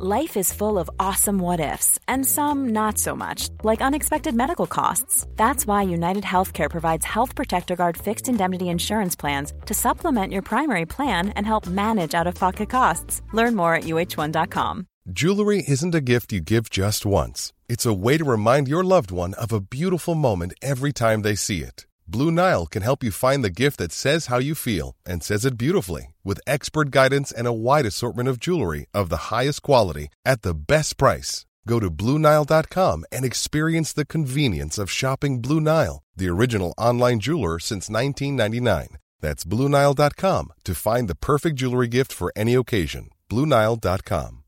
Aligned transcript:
Life 0.00 0.36
is 0.36 0.52
full 0.52 0.78
of 0.78 0.88
awesome 1.00 1.40
what 1.40 1.58
ifs, 1.58 1.98
and 2.06 2.24
some 2.24 2.68
not 2.68 2.98
so 2.98 3.16
much, 3.16 3.48
like 3.64 3.80
unexpected 3.80 4.32
medical 4.32 4.68
costs. 4.68 5.26
That's 5.34 5.66
why 5.66 5.82
United 5.82 6.22
Healthcare 6.22 6.70
provides 6.70 7.04
Health 7.04 7.34
Protector 7.34 7.74
Guard 7.74 7.96
fixed 7.96 8.28
indemnity 8.28 8.68
insurance 8.68 9.16
plans 9.16 9.52
to 9.66 9.74
supplement 9.74 10.32
your 10.32 10.42
primary 10.42 10.86
plan 10.86 11.30
and 11.30 11.44
help 11.44 11.66
manage 11.66 12.14
out 12.14 12.28
of 12.28 12.36
pocket 12.36 12.70
costs. 12.70 13.22
Learn 13.32 13.56
more 13.56 13.74
at 13.74 13.84
uh1.com. 13.84 14.86
Jewelry 15.10 15.64
isn't 15.66 15.94
a 15.96 16.00
gift 16.00 16.32
you 16.32 16.40
give 16.42 16.70
just 16.70 17.04
once, 17.04 17.52
it's 17.68 17.84
a 17.84 17.92
way 17.92 18.16
to 18.18 18.24
remind 18.24 18.68
your 18.68 18.84
loved 18.84 19.10
one 19.10 19.34
of 19.34 19.52
a 19.52 19.60
beautiful 19.60 20.14
moment 20.14 20.52
every 20.62 20.92
time 20.92 21.22
they 21.22 21.34
see 21.34 21.62
it. 21.62 21.86
Blue 22.06 22.30
Nile 22.30 22.66
can 22.66 22.82
help 22.82 23.02
you 23.02 23.10
find 23.10 23.42
the 23.42 23.50
gift 23.50 23.78
that 23.78 23.90
says 23.90 24.26
how 24.26 24.38
you 24.38 24.54
feel 24.54 24.94
and 25.04 25.24
says 25.24 25.44
it 25.44 25.58
beautifully 25.58 26.14
with 26.28 26.40
expert 26.46 26.90
guidance 26.90 27.32
and 27.32 27.46
a 27.46 27.58
wide 27.66 27.86
assortment 27.86 28.28
of 28.28 28.38
jewelry 28.38 28.86
of 28.92 29.08
the 29.08 29.30
highest 29.32 29.62
quality 29.62 30.08
at 30.24 30.42
the 30.42 30.54
best 30.54 30.98
price. 30.98 31.46
Go 31.66 31.80
to 31.80 31.90
BlueNile.com 31.90 33.04
and 33.10 33.24
experience 33.24 33.92
the 33.94 34.06
convenience 34.06 34.78
of 34.78 34.90
shopping 34.90 35.40
Blue 35.40 35.60
Nile, 35.60 36.02
the 36.14 36.28
original 36.28 36.74
online 36.76 37.20
jeweler 37.20 37.58
since 37.58 37.88
1999. 37.88 38.98
That's 39.20 39.44
BlueNile.com 39.44 40.52
to 40.64 40.74
find 40.74 41.08
the 41.08 41.14
perfect 41.16 41.56
jewelry 41.56 41.88
gift 41.88 42.12
for 42.12 42.30
any 42.36 42.54
occasion. 42.54 43.08
BlueNile.com. 43.30 44.44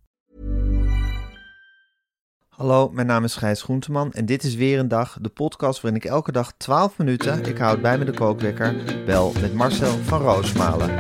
Hallo, 2.61 2.91
mijn 2.91 3.07
naam 3.07 3.25
is 3.25 3.37
Gijs 3.37 3.63
Groenteman 3.63 4.13
en 4.13 4.27
dit 4.27 4.45
is 4.45 4.55
weer 4.55 4.79
een 4.79 4.89
dag, 4.89 5.19
de 5.21 5.29
podcast 5.29 5.81
waarin 5.81 6.01
ik 6.01 6.09
elke 6.11 6.33
dag 6.33 6.53
12 6.57 6.99
minuten, 6.99 7.45
ik 7.45 7.59
houd 7.59 7.81
bij 7.81 7.99
me 7.99 8.05
de 8.05 8.13
kookwekker, 8.13 8.75
bel 9.07 9.33
met 9.41 9.55
Marcel 9.55 9.99
van 9.99 10.21
Roosmalen. 10.21 10.99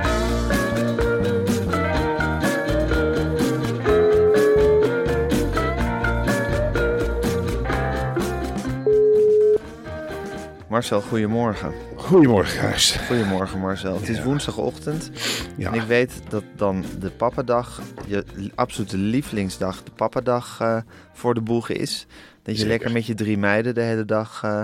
Marcel, 10.70 11.00
goedemorgen. 11.00 11.72
Goedemorgen, 11.96 12.58
Gijs. 12.60 12.96
Goedemorgen 12.96 13.58
Marcel. 13.58 13.94
Het 13.94 14.08
is 14.08 14.22
woensdagochtend 14.22 15.10
Ja. 15.56 15.72
en 15.72 15.80
ik 15.80 15.86
weet 15.86 16.12
dat 16.28 16.42
dan 16.56 16.84
de 16.98 17.10
pappadag, 17.10 17.80
je 18.06 18.24
absolute 18.54 18.96
lievelingsdag, 18.96 19.82
de 19.82 19.90
pappadag 19.90 20.60
eh, 20.60 20.76
voor 21.12 21.34
de 21.34 21.40
boeg 21.40 21.68
is. 21.68 22.06
Dat 22.42 22.54
je 22.54 22.60
Zeker. 22.60 22.66
lekker 22.68 22.92
met 22.92 23.06
je 23.06 23.14
drie 23.14 23.38
meiden 23.38 23.74
de 23.74 23.80
hele 23.80 24.04
dag 24.04 24.40
eh, 24.44 24.62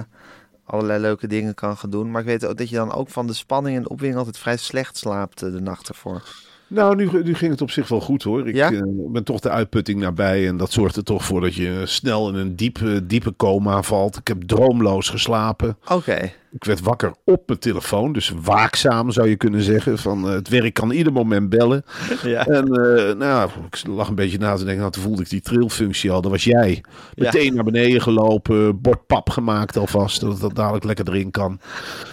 allerlei 0.65 1.01
leuke 1.01 1.27
dingen 1.27 1.55
kan 1.55 1.77
gaan 1.77 1.91
doen. 1.91 2.11
Maar 2.11 2.21
ik 2.21 2.27
weet 2.27 2.47
ook 2.47 2.57
dat 2.59 2.69
je 2.69 2.77
dan 2.77 2.93
ook 2.93 3.09
van 3.09 3.27
de 3.27 3.33
spanning 3.35 3.77
en 3.77 3.83
de 3.83 3.89
opwinding 3.89 4.19
altijd 4.19 4.39
vrij 4.39 4.57
slecht 4.57 4.97
slaapt 4.97 5.43
eh, 5.43 5.53
de 5.53 5.61
nacht 5.61 5.89
ervoor. 5.89 6.23
Nou, 6.69 6.97
nu, 6.97 7.09
nu 7.25 7.35
ging 7.35 7.51
het 7.51 7.61
op 7.61 7.71
zich 7.71 7.89
wel 7.89 8.01
goed 8.01 8.23
hoor. 8.23 8.49
Ik 8.49 8.55
Ja? 8.55 8.73
eh, 8.73 8.81
ben 9.13 9.25
toch 9.25 9.41
de 9.41 9.51
uitputting 9.51 10.01
nabij 10.01 10.49
en 10.49 10.57
dat 10.57 10.73
zorgt 10.73 10.97
er 10.97 11.05
toch 11.05 11.25
voor 11.25 11.41
dat 11.41 11.55
je 11.55 11.83
snel 11.85 12.29
in 12.29 12.35
een 12.35 12.57
diepe, 12.57 13.07
diepe 13.07 13.35
coma 13.37 13.83
valt. 13.83 14.17
Ik 14.17 14.29
heb 14.29 14.43
droomloos 14.43 15.09
geslapen. 15.09 15.77
Oké, 15.93 16.33
Ik 16.57 16.65
werd 16.65 16.81
wakker 16.81 17.13
op 17.25 17.43
mijn 17.47 17.59
telefoon, 17.59 18.13
dus 18.13 18.33
waakzaam 18.43 19.11
zou 19.11 19.29
je 19.29 19.37
kunnen 19.37 19.63
zeggen. 19.63 19.99
Van, 19.99 20.29
eh, 20.29 20.33
het 20.35 20.49
werk 20.49 20.75
kan 20.75 20.91
ieder 20.91 21.13
moment 21.13 21.49
bellen. 21.49 21.85
ja. 22.23 22.47
En 22.47 22.73
eh, 22.73 23.15
nou, 23.15 23.51
ik 23.71 23.87
lag 23.87 24.09
een 24.09 24.15
beetje 24.15 24.39
na 24.39 24.55
te 24.55 24.65
denken. 24.65 24.81
Nou, 24.81 24.93
toen 24.93 25.03
voelde 25.03 25.23
ik 25.23 25.29
die 25.31 25.41
trillfunctie 25.41 26.11
al. 26.11 26.21
Dat 26.23 26.31
was 26.31 26.45
jij. 26.45 26.85
Meteen 27.15 27.55
naar 27.55 27.65
beneden 27.65 28.01
gelopen. 28.03 28.81
Bord 28.81 29.07
pap 29.07 29.31
gemaakt 29.31 29.77
alvast. 29.77 30.21
Dat 30.21 30.41
dat 30.41 30.55
dadelijk 30.55 30.85
lekker 30.85 31.09
erin 31.09 31.31
kan. 31.31 31.61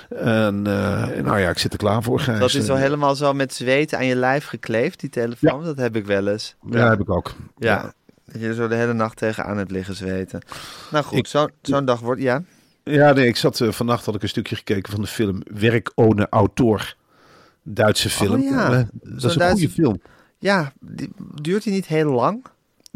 En 0.09 0.67
eh, 0.67 1.21
nou 1.23 1.39
ja, 1.39 1.49
ik 1.49 1.57
zit 1.57 1.71
er 1.71 1.79
klaar 1.79 2.03
voor. 2.03 2.19
Gijs. 2.19 2.39
Dat 2.39 2.53
is 2.53 2.67
En, 2.67 2.77
helemaal 2.77 3.15
zo 3.15 3.33
met 3.33 3.53
zweet 3.53 3.93
aan 3.93 4.05
je 4.05 4.15
lijf 4.15 4.45
gekleefd, 4.45 4.99
die 4.99 5.09
telefoon. 5.09 5.63
Dat 5.63 5.77
heb 5.77 5.95
ik 5.95 6.05
wel 6.05 6.27
eens. 6.27 6.55
Ja, 6.69 6.89
heb 6.89 6.99
ik 6.99 7.09
ook. 7.09 7.33
Ja. 7.57 7.93
Dat 8.25 8.41
je 8.41 8.47
er 8.47 8.53
zo 8.53 8.67
de 8.67 8.75
hele 8.75 8.93
nacht 8.93 9.17
tegenaan 9.17 9.57
hebt 9.57 9.71
liggen 9.71 9.95
zweten. 9.95 10.41
Nou 10.91 11.05
goed, 11.05 11.27
zo- 11.29 11.47
zo'n 11.61 11.85
dag 11.85 11.99
wordt... 11.99 12.21
Ja, 12.21 12.43
Ja, 12.83 13.13
nee, 13.13 13.27
ik 13.27 13.35
zat 13.35 13.61
eh, 13.61 13.71
vannacht 13.71 14.05
had 14.05 14.15
ik 14.15 14.21
een 14.21 14.29
stukje 14.29 14.55
gekeken 14.55 14.91
van 14.91 15.01
de 15.01 15.07
film 15.07 15.41
Werk 15.59 15.91
ohne 15.95 16.27
Autor. 16.29 16.95
Duitse 17.63 18.09
film. 18.09 18.39
Oh 18.41 18.43
ja, 18.49 18.71
Eh, 18.71 18.77
dat 19.01 19.23
is 19.23 19.23
een 19.23 19.37
Duitse- 19.37 19.47
goede 19.67 19.69
film. 19.81 20.01
ja 20.39 20.73
die, 20.79 21.09
duurt 21.41 21.63
die 21.63 21.73
niet 21.73 21.87
heel 21.87 22.11
lang? 22.11 22.45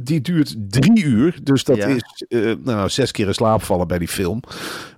Die 0.01 0.21
duurt 0.21 0.55
drie 0.69 1.03
uur, 1.03 1.39
dus 1.43 1.63
dat 1.63 1.77
Ja. 1.77 1.85
is 1.87 2.25
eh, 2.27 2.53
nou, 2.63 2.89
zes 2.89 3.11
keer 3.11 3.27
in 3.27 3.33
slaap 3.33 3.61
vallen 3.63 3.87
bij 3.87 3.97
die 3.99 4.07
film. 4.07 4.39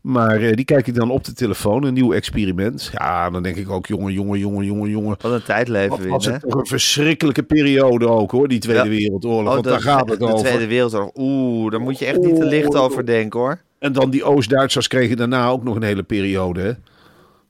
Maar 0.01 0.39
die 0.39 0.65
kijk 0.65 0.87
ik 0.87 0.95
dan 0.95 1.09
op 1.11 1.23
de 1.23 1.33
telefoon, 1.33 1.83
een 1.83 1.93
nieuw 1.93 2.13
experiment. 2.13 2.89
Ja, 2.93 3.29
dan 3.29 3.43
denk 3.43 3.55
ik 3.55 3.69
ook, 3.69 3.87
jongen, 3.87 4.13
jongen, 4.13 4.39
jongen, 4.39 4.65
jongen, 4.65 4.89
jongen. 4.89 5.15
Wat 5.21 5.31
een 5.31 5.43
tijd 5.43 5.67
leven 5.67 5.89
Wat 5.89 5.99
we 5.99 6.05
in, 6.05 6.09
was 6.11 6.25
hè? 6.25 6.39
toch 6.39 6.53
een 6.53 6.65
verschrikkelijke 6.65 7.43
periode 7.43 8.07
ook 8.07 8.31
hoor, 8.31 8.47
die 8.47 8.59
Tweede 8.59 8.83
Ja. 8.83 8.89
Wereldoorlog. 8.89 9.47
Oh, 9.47 9.51
want 9.53 9.63
de, 9.63 9.69
daar 9.69 9.81
gaat 9.81 10.09
het 10.09 10.19
de 10.19 10.25
over. 10.25 10.45
Tweede 10.47 10.67
Wereldoorlog. 10.67 11.11
Oeh, 11.15 11.71
daar 11.71 11.81
moet 11.81 11.99
je 11.99 12.05
echt 12.05 12.19
niet 12.19 12.35
te 12.35 12.45
licht 12.45 12.75
over 12.75 13.05
denken, 13.05 13.39
hoor. 13.39 13.61
En 13.79 13.93
dan 13.93 14.09
die 14.09 14.23
Oost-Duitsers 14.23 14.87
kregen 14.87 15.17
daarna 15.17 15.47
ook 15.47 15.63
nog 15.63 15.75
een 15.75 15.83
hele 15.83 16.03
periode. 16.03 16.61
Hè? 16.61 16.71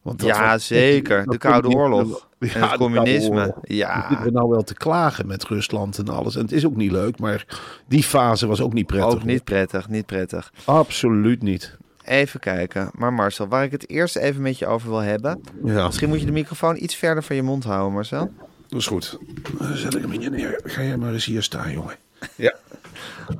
Want 0.02 0.22
Ja, 0.24 0.52
was- 0.52 0.68
zeker. 0.68 1.26
De 1.26 1.38
Koude 1.38 1.68
Oorlog. 1.70 2.28
Ja, 2.40 2.54
En 2.54 2.62
het 2.62 2.78
communisme. 2.78 3.56
We 3.62 3.76
Ja, 3.76 4.06
zitten 4.10 4.34
nou 4.34 4.50
wel 4.50 4.64
te 4.64 4.74
klagen 4.74 5.28
met 5.28 5.44
Rusland 5.44 5.98
en 5.98 6.10
alles. 6.10 6.36
En 6.36 6.42
het 6.42 6.52
is 6.52 6.66
ook 6.66 6.76
niet 6.76 6.92
leuk, 6.92 7.20
maar 7.20 7.46
die 7.88 8.04
fase 8.04 8.48
was 8.48 8.62
ook 8.62 8.74
niet 8.74 8.86
prettig. 8.88 9.14
ook 9.14 9.24
niet 9.24 9.44
prettig, 9.44 9.90
niet 9.90 10.06
prettig. 10.06 10.54
Absoluut 10.66 11.42
niet. 11.42 11.78
Even 12.04 12.40
kijken. 12.40 12.90
Maar 12.94 13.14
Marcel, 13.14 13.48
waar 13.48 13.64
ik 13.64 13.72
het 13.72 13.90
eerst 13.90 14.16
even 14.16 14.42
met 14.42 14.58
je 14.58 14.66
over 14.68 14.90
wil 14.90 15.00
hebben... 15.00 15.42
Ja, 15.64 15.86
Misschien 15.86 16.10
moet 16.10 16.20
je 16.20 16.26
de 16.26 16.32
microfoon 16.32 16.84
iets 16.84 16.96
verder 16.96 17.24
van 17.24 17.36
je 17.36 17.44
mond 17.44 17.64
houden, 17.64 17.94
Marcel. 17.94 18.32
dat 18.68 18.80
is 18.80 18.88
goed. 18.88 19.18
Dan 19.58 19.76
zet 19.78 19.96
ik 19.96 20.02
hem 20.02 20.12
hier 20.12 20.32
neer. 20.32 20.60
Ga 20.64 20.84
jij 20.84 20.98
maar 20.98 21.14
eens 21.14 21.26
hier 21.26 21.44
staan, 21.44 21.72
jongen. 21.72 21.96
Ja. 22.36 22.54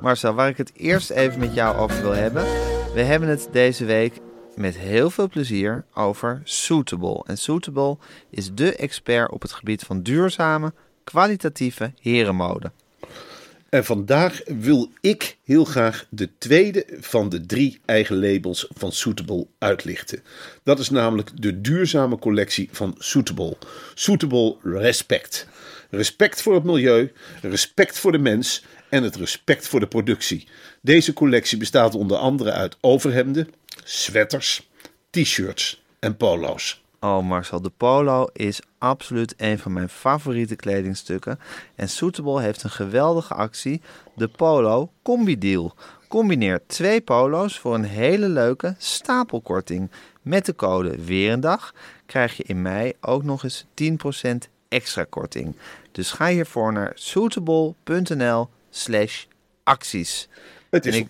Marcel, 0.00 0.34
waar 0.34 0.48
ik 0.48 0.56
het 0.56 0.72
eerst 0.76 1.10
even 1.10 1.38
met 1.40 1.54
jou 1.54 1.76
over 1.76 2.02
wil 2.02 2.12
hebben. 2.14 2.44
We 2.94 3.00
hebben 3.00 3.28
het 3.28 3.48
deze 3.52 3.84
week 3.84 4.14
met 4.54 4.78
heel 4.78 5.10
veel 5.10 5.28
plezier 5.28 5.84
over 5.94 6.40
Suitable. 6.44 7.22
En 7.26 7.38
Suitable 7.38 7.96
is 8.30 8.54
de 8.54 8.74
expert 8.74 9.30
op 9.30 9.42
het 9.42 9.52
gebied 9.52 9.82
van 9.82 10.02
duurzame, 10.02 10.72
kwalitatieve 11.04 11.92
herenmode. 12.00 12.70
En 13.68 13.84
vandaag 13.84 14.40
wil 14.46 14.90
ik 15.00 15.36
heel 15.44 15.64
graag 15.64 16.06
de 16.08 16.28
tweede 16.38 16.86
van 17.00 17.28
de 17.28 17.46
drie 17.46 17.80
eigen 17.84 18.20
labels 18.20 18.66
van 18.74 18.92
Suitable 18.92 19.46
uitlichten. 19.58 20.22
Dat 20.62 20.78
is 20.78 20.90
namelijk 20.90 21.30
de 21.34 21.60
duurzame 21.60 22.18
collectie 22.18 22.68
van 22.72 22.94
Suitable. 22.98 23.56
Suitable 23.94 24.56
Respect. 24.62 25.46
Respect 25.90 26.42
voor 26.42 26.54
het 26.54 26.64
milieu, 26.64 27.12
respect 27.42 27.98
voor 27.98 28.12
de 28.12 28.18
mens 28.18 28.64
en 28.90 29.02
het 29.02 29.16
respect 29.16 29.68
voor 29.68 29.80
de 29.80 29.86
productie. 29.86 30.48
Deze 30.80 31.12
collectie 31.12 31.58
bestaat 31.58 31.94
onder 31.94 32.16
andere 32.16 32.52
uit 32.52 32.76
overhemden, 32.80 33.48
sweaters, 33.84 34.68
t-shirts 35.10 35.82
en 35.98 36.16
polo's. 36.16 36.82
Oh 37.00 37.28
Marcel, 37.28 37.60
de 37.60 37.72
polo 37.76 38.26
is 38.32 38.60
absoluut 38.78 39.34
een 39.36 39.58
van 39.58 39.72
mijn 39.72 39.88
favoriete 39.88 40.56
kledingstukken. 40.56 41.38
En 41.74 41.88
Suitable 41.88 42.42
heeft 42.42 42.62
een 42.62 42.70
geweldige 42.70 43.34
actie, 43.34 43.80
de 44.14 44.28
Polo 44.28 44.90
Combi 45.02 45.38
Deal. 45.38 45.74
Combineer 46.08 46.60
twee 46.66 47.00
polo's 47.00 47.58
voor 47.58 47.74
een 47.74 47.84
hele 47.84 48.28
leuke 48.28 48.74
stapelkorting. 48.78 49.90
Met 50.22 50.46
de 50.46 50.54
code 50.54 51.04
Weerendag 51.04 51.74
krijg 52.06 52.36
je 52.36 52.42
in 52.42 52.62
mei 52.62 52.92
ook 53.00 53.22
nog 53.22 53.44
eens 53.44 53.64
10% 54.24 54.36
extra 54.68 55.04
korting. 55.04 55.56
Dus 55.92 56.10
ga 56.10 56.28
hiervoor 56.28 56.72
naar 56.72 56.92
suitable.nl 56.94 58.48
slash 58.70 59.24
acties. 59.64 60.28
Het 60.70 60.86
is 60.86 60.96
ik- 60.96 61.08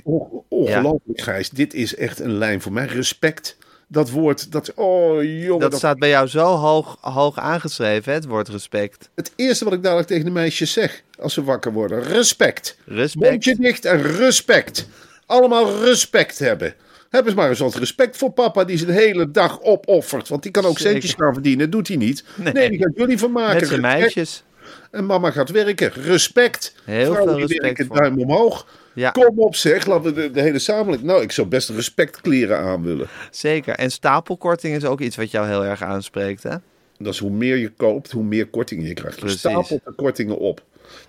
ongelooflijk, 0.49 1.21
Gijs. 1.21 1.51
Dit 1.51 1.75
is 1.75 1.95
echt 1.95 2.21
een 2.21 2.39
lijn 2.39 2.61
voor 2.61 2.73
mij. 2.73 2.87
Respect. 2.87 3.57
Dat 3.93 4.11
woord, 4.11 4.53
dat, 4.53 4.75
oh 4.75 5.23
jongen. 5.23 5.61
Dat 5.61 5.71
dat- 5.71 5.79
staat 5.79 5.99
bij 5.99 6.09
jou 6.09 6.27
zo 6.29 6.45
hoog, 6.57 6.97
hoog 7.01 7.39
aangeschreven, 7.39 8.13
hè, 8.13 8.19
het 8.19 8.27
woord 8.27 8.49
respect. 8.49 9.11
Het 9.15 9.33
eerste 9.37 9.65
wat 9.65 9.73
ik 9.73 9.83
dadelijk 9.83 10.09
tegen 10.09 10.25
de 10.25 10.31
meisjes 10.31 10.73
zeg 10.73 11.03
als 11.19 11.35
ze 11.35 11.45
wakker 11.45 11.73
worden. 11.73 12.03
Respect. 12.03 12.77
Respect. 12.85 13.31
Mondje 13.31 13.57
dicht 13.57 13.85
en 13.85 14.03
respect. 14.03 14.89
Allemaal 15.27 15.85
respect 15.85 16.39
hebben. 16.39 16.75
Hebben 17.11 17.31
ze 17.33 17.39
maar 17.39 17.49
eens 17.49 17.59
wat 17.59 17.75
respect 17.75 18.17
voor 18.17 18.31
papa 18.33 18.65
die 18.65 18.79
zijn 18.79 18.91
hele 18.91 19.31
dag 19.31 19.61
opoffert. 19.63 20.29
Want 20.29 20.43
die 20.43 20.51
kan 20.53 20.65
ook 20.65 20.79
Zeker. 20.79 20.93
centjes 20.93 21.15
gaan 21.15 21.33
verdienen. 21.33 21.71
Doet 21.71 21.89
hij 21.89 21.97
niet. 21.97 22.25
Nee, 22.37 22.53
Nee. 22.53 22.69
die 22.71 22.79
gaat 22.79 22.93
jullie 22.97 23.19
van 23.19 23.33
maken. 23.33 23.57
Met 23.61 23.69
zijn 23.69 23.81
meisjes. 23.81 24.43
En 24.91 25.07
mama 25.07 25.31
gaat 25.31 25.51
werken. 25.51 25.93
Respect. 25.93 26.75
Heel 26.85 27.05
Vrouwen 27.05 27.29
veel 27.29 27.39
respect 27.39 27.63
werken, 27.63 27.87
voor. 27.87 27.97
duim 27.97 28.19
omhoog. 28.19 28.67
Ja. 28.93 29.11
Kom 29.11 29.39
op 29.39 29.55
zeg, 29.55 29.87
laten 29.87 30.15
we 30.15 30.21
de, 30.21 30.31
de 30.31 30.41
hele 30.41 30.59
samenleving... 30.59 31.09
Nou, 31.09 31.23
ik 31.23 31.33
zou 31.33 31.47
best 31.47 31.69
respectkleren 31.69 32.59
aan 32.59 32.83
willen. 32.83 33.09
Zeker. 33.31 33.75
En 33.75 33.91
stapelkorting 33.91 34.77
is 34.77 34.85
ook 34.85 35.01
iets 35.01 35.17
wat 35.17 35.31
jou 35.31 35.47
heel 35.47 35.65
erg 35.65 35.83
aanspreekt, 35.83 36.43
hè? 36.43 36.55
Dat 36.99 37.13
is 37.13 37.19
hoe 37.19 37.31
meer 37.31 37.57
je 37.57 37.71
koopt, 37.71 38.11
hoe 38.11 38.23
meer 38.23 38.47
korting 38.47 38.87
je 38.87 38.95
krijgt. 38.95 39.21
Je 39.21 39.29
stapelt 39.29 39.85
de 39.85 39.93
kortingen 39.97 40.39
op. 40.39 40.63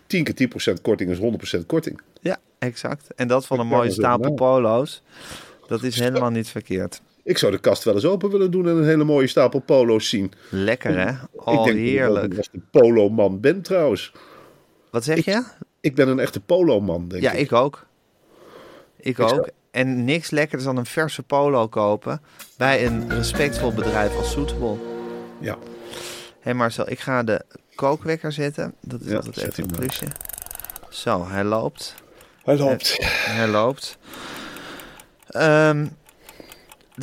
10 0.08 0.24
keer 0.24 0.50
10% 0.78 0.82
korting 0.82 1.10
is 1.10 1.58
100% 1.60 1.66
korting. 1.66 2.02
Ja, 2.22 2.38
exact. 2.60 3.08
En 3.16 3.28
dat 3.28 3.46
van 3.46 3.60
een 3.60 3.68
mooie 3.68 3.92
stapel 3.92 4.34
polo's. 4.34 5.02
Dat 5.68 5.84
is 5.84 6.00
helemaal 6.00 6.30
niet 6.30 6.50
verkeerd. 6.50 7.02
Ik 7.24 7.38
zou 7.38 7.52
de 7.52 7.60
kast 7.60 7.84
wel 7.84 7.94
eens 7.94 8.06
open 8.06 8.30
willen 8.30 8.52
doen 8.52 8.68
en 8.68 8.76
een 8.78 8.84
hele 8.86 9.04
mooie 9.04 9.28
stapel 9.28 9.60
polo's 9.60 10.10
zien. 10.10 10.32
Lekker, 10.50 10.98
hè? 11.00 11.10
ik 11.10 11.18
Oh, 11.34 11.46
denk 11.46 11.58
dat 11.58 11.68
ik 11.68 11.74
heerlijk. 11.82 12.34
een 12.52 12.66
polo-man 12.72 13.40
ben 13.40 13.62
trouwens. 13.62 14.12
Wat 14.92 15.04
zeg 15.04 15.26
je? 15.26 15.44
Ik 15.82 15.96
ben 15.96 16.08
een 16.08 16.20
echte 16.20 16.40
polo-man, 16.40 17.08
denk 17.08 17.24
Ja, 17.24 17.32
ik. 17.32 17.40
ik 17.40 17.52
ook. 17.52 17.86
Ik 19.00 19.20
ook. 19.20 19.30
zou- 19.30 19.48
En 19.72 20.06
niks 20.06 20.30
lekkerder 20.30 20.68
dan 20.68 20.78
een 20.78 20.86
verse 20.86 21.24
polo 21.24 21.68
kopen 21.68 22.22
bij 22.58 22.86
een 22.86 23.10
respectvol 23.10 23.74
bedrijf 23.74 24.16
als 24.18 24.32
Suitable. 24.32 24.76
Ja. 25.40 25.58
Hé 26.40 26.54
Marcel, 26.54 26.90
ik 26.90 27.00
ga 27.00 27.24
de 27.24 27.42
kookwekker 27.76 28.32
zetten. 28.32 28.74
Dat 28.82 29.02
is 29.02 29.10
Ja, 29.10 29.16
altijd 29.16 29.38
even 29.38 29.64
een 29.64 29.76
plusje. 29.76 30.06
Zo, 30.90 31.28
hij 31.28 31.44
loopt. 31.44 31.96
Hij 32.44 32.58
loopt. 32.58 32.98
Hij 33.06 33.48
loopt. 33.48 33.98
Ehm, 35.28 35.88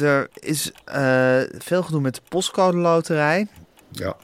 er 0.00 0.28
is 0.34 0.72
eh, 0.84 1.40
veel 1.58 1.82
gedoe 1.82 2.00
met 2.00 2.14
de 2.14 2.20
postcode 2.28 2.76
loterij. 2.78 3.46
Ja. 3.90 4.16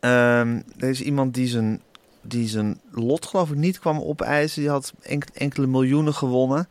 Ehm, 0.00 0.60
er 0.78 0.88
is 0.88 1.00
iemand 1.02 1.34
die 1.34 1.46
zijn, 1.48 1.82
die 2.22 2.48
zijn 2.48 2.80
lot 2.92 3.26
geloof 3.26 3.50
ik 3.50 3.56
niet 3.56 3.78
kwam 3.78 4.00
opeisen. 4.00 4.60
Die 4.60 4.70
had 4.70 4.92
enk- 5.02 5.26
enkele 5.32 5.66
miljoenen 5.66 6.14
gewonnen. 6.14 6.68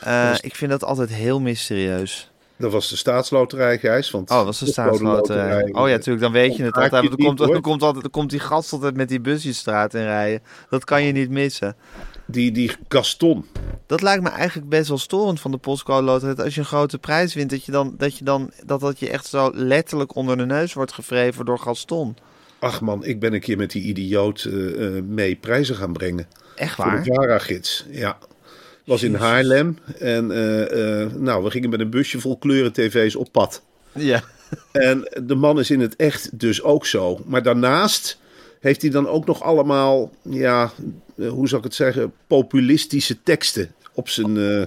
Eh, 0.00 0.34
ik 0.40 0.54
vind 0.54 0.70
dat 0.70 0.84
altijd 0.84 1.08
heel 1.12 1.40
mysterieus. 1.40 2.30
Dat 2.56 2.72
was 2.72 2.88
de 2.88 2.96
staatsloterij, 2.96 3.78
Gijs. 3.78 4.10
Want 4.10 4.30
Oh, 4.30 4.36
dat 4.36 4.44
was 4.44 4.58
de 4.58 4.66
staatsloterij. 4.66 5.72
Oh 5.72 5.88
ja, 5.88 5.94
natuurlijk. 5.94 6.20
Dan 6.20 6.32
weet 6.32 6.56
je 6.56 6.62
het 6.62 6.74
altijd. 6.74 7.04
Er 7.04 7.16
komt, 7.16 7.60
komt, 7.60 7.82
altijd, 7.82 8.10
komt 8.10 8.30
die 8.30 8.40
gast 8.40 8.72
altijd 8.72 8.96
met 8.96 9.08
die 9.08 9.20
busjesstraat 9.20 9.94
in 9.94 10.02
rijden. 10.02 10.42
Dat 10.70 10.84
kan 10.84 11.02
je 11.02 11.12
niet 11.12 11.30
missen. 11.30 11.76
Die, 12.30 12.52
die 12.52 12.70
Gaston. 12.88 13.46
Dat 13.86 14.02
lijkt 14.02 14.22
me 14.22 14.28
eigenlijk 14.28 14.68
best 14.68 14.88
wel 14.88 14.98
storend 14.98 15.40
van 15.40 15.50
de 15.50 15.56
postcode 15.56 16.02
loterij. 16.02 16.44
Als 16.44 16.54
je 16.54 16.60
een 16.60 16.66
grote 16.66 16.98
prijs 16.98 17.34
wint, 17.34 17.50
dat 17.50 17.64
je 17.64 17.72
dan, 17.72 17.94
dat, 17.98 18.18
je 18.18 18.24
dan, 18.24 18.50
dat, 18.66 18.80
dat 18.80 18.98
je 18.98 19.10
echt 19.10 19.26
zo 19.26 19.50
letterlijk 19.54 20.14
onder 20.14 20.36
de 20.36 20.46
neus 20.46 20.72
wordt 20.72 20.92
gevreven 20.92 21.44
door 21.44 21.58
Gaston. 21.58 22.16
Ach 22.58 22.80
man, 22.80 23.04
ik 23.04 23.20
ben 23.20 23.32
een 23.32 23.40
keer 23.40 23.56
met 23.56 23.70
die 23.70 23.82
idioot 23.82 24.44
eh, 24.44 24.96
eh, 24.96 25.04
mee 25.04 25.36
prijzen 25.36 25.76
gaan 25.76 25.92
brengen. 25.92 26.26
Echt 26.56 26.74
Voor 26.74 26.84
waar? 26.84 27.02
de 27.02 27.14
Vara-gids. 27.14 27.86
Ja. 27.90 28.18
Was 28.84 29.02
in 29.02 29.14
Haarlem. 29.14 29.78
En 29.98 30.30
eh, 30.30 31.14
nou, 31.14 31.44
we 31.44 31.50
gingen 31.50 31.70
met 31.70 31.80
een 31.80 31.90
busje 31.90 32.20
vol 32.20 32.38
kleuren 32.38 32.72
tv's 32.72 33.16
op 33.16 33.32
pad. 33.32 33.62
Ja. 33.92 34.22
En 34.72 35.22
de 35.24 35.34
man 35.34 35.58
is 35.58 35.70
in 35.70 35.80
het 35.80 35.96
echt 35.96 36.38
dus 36.38 36.62
ook 36.62 36.86
zo. 36.86 37.20
Maar 37.26 37.42
daarnaast 37.42 38.18
heeft 38.60 38.82
hij 38.82 38.90
dan 38.90 39.08
ook 39.08 39.26
nog 39.26 39.42
allemaal, 39.42 40.10
ja, 40.22 40.72
hoe 41.28 41.48
zou 41.48 41.60
ik 41.60 41.66
het 41.66 41.74
zeggen, 41.74 42.12
populistische 42.26 43.22
teksten 43.22 43.74
op 43.94 44.08
zijn, 44.08 44.36
eh, 44.36 44.66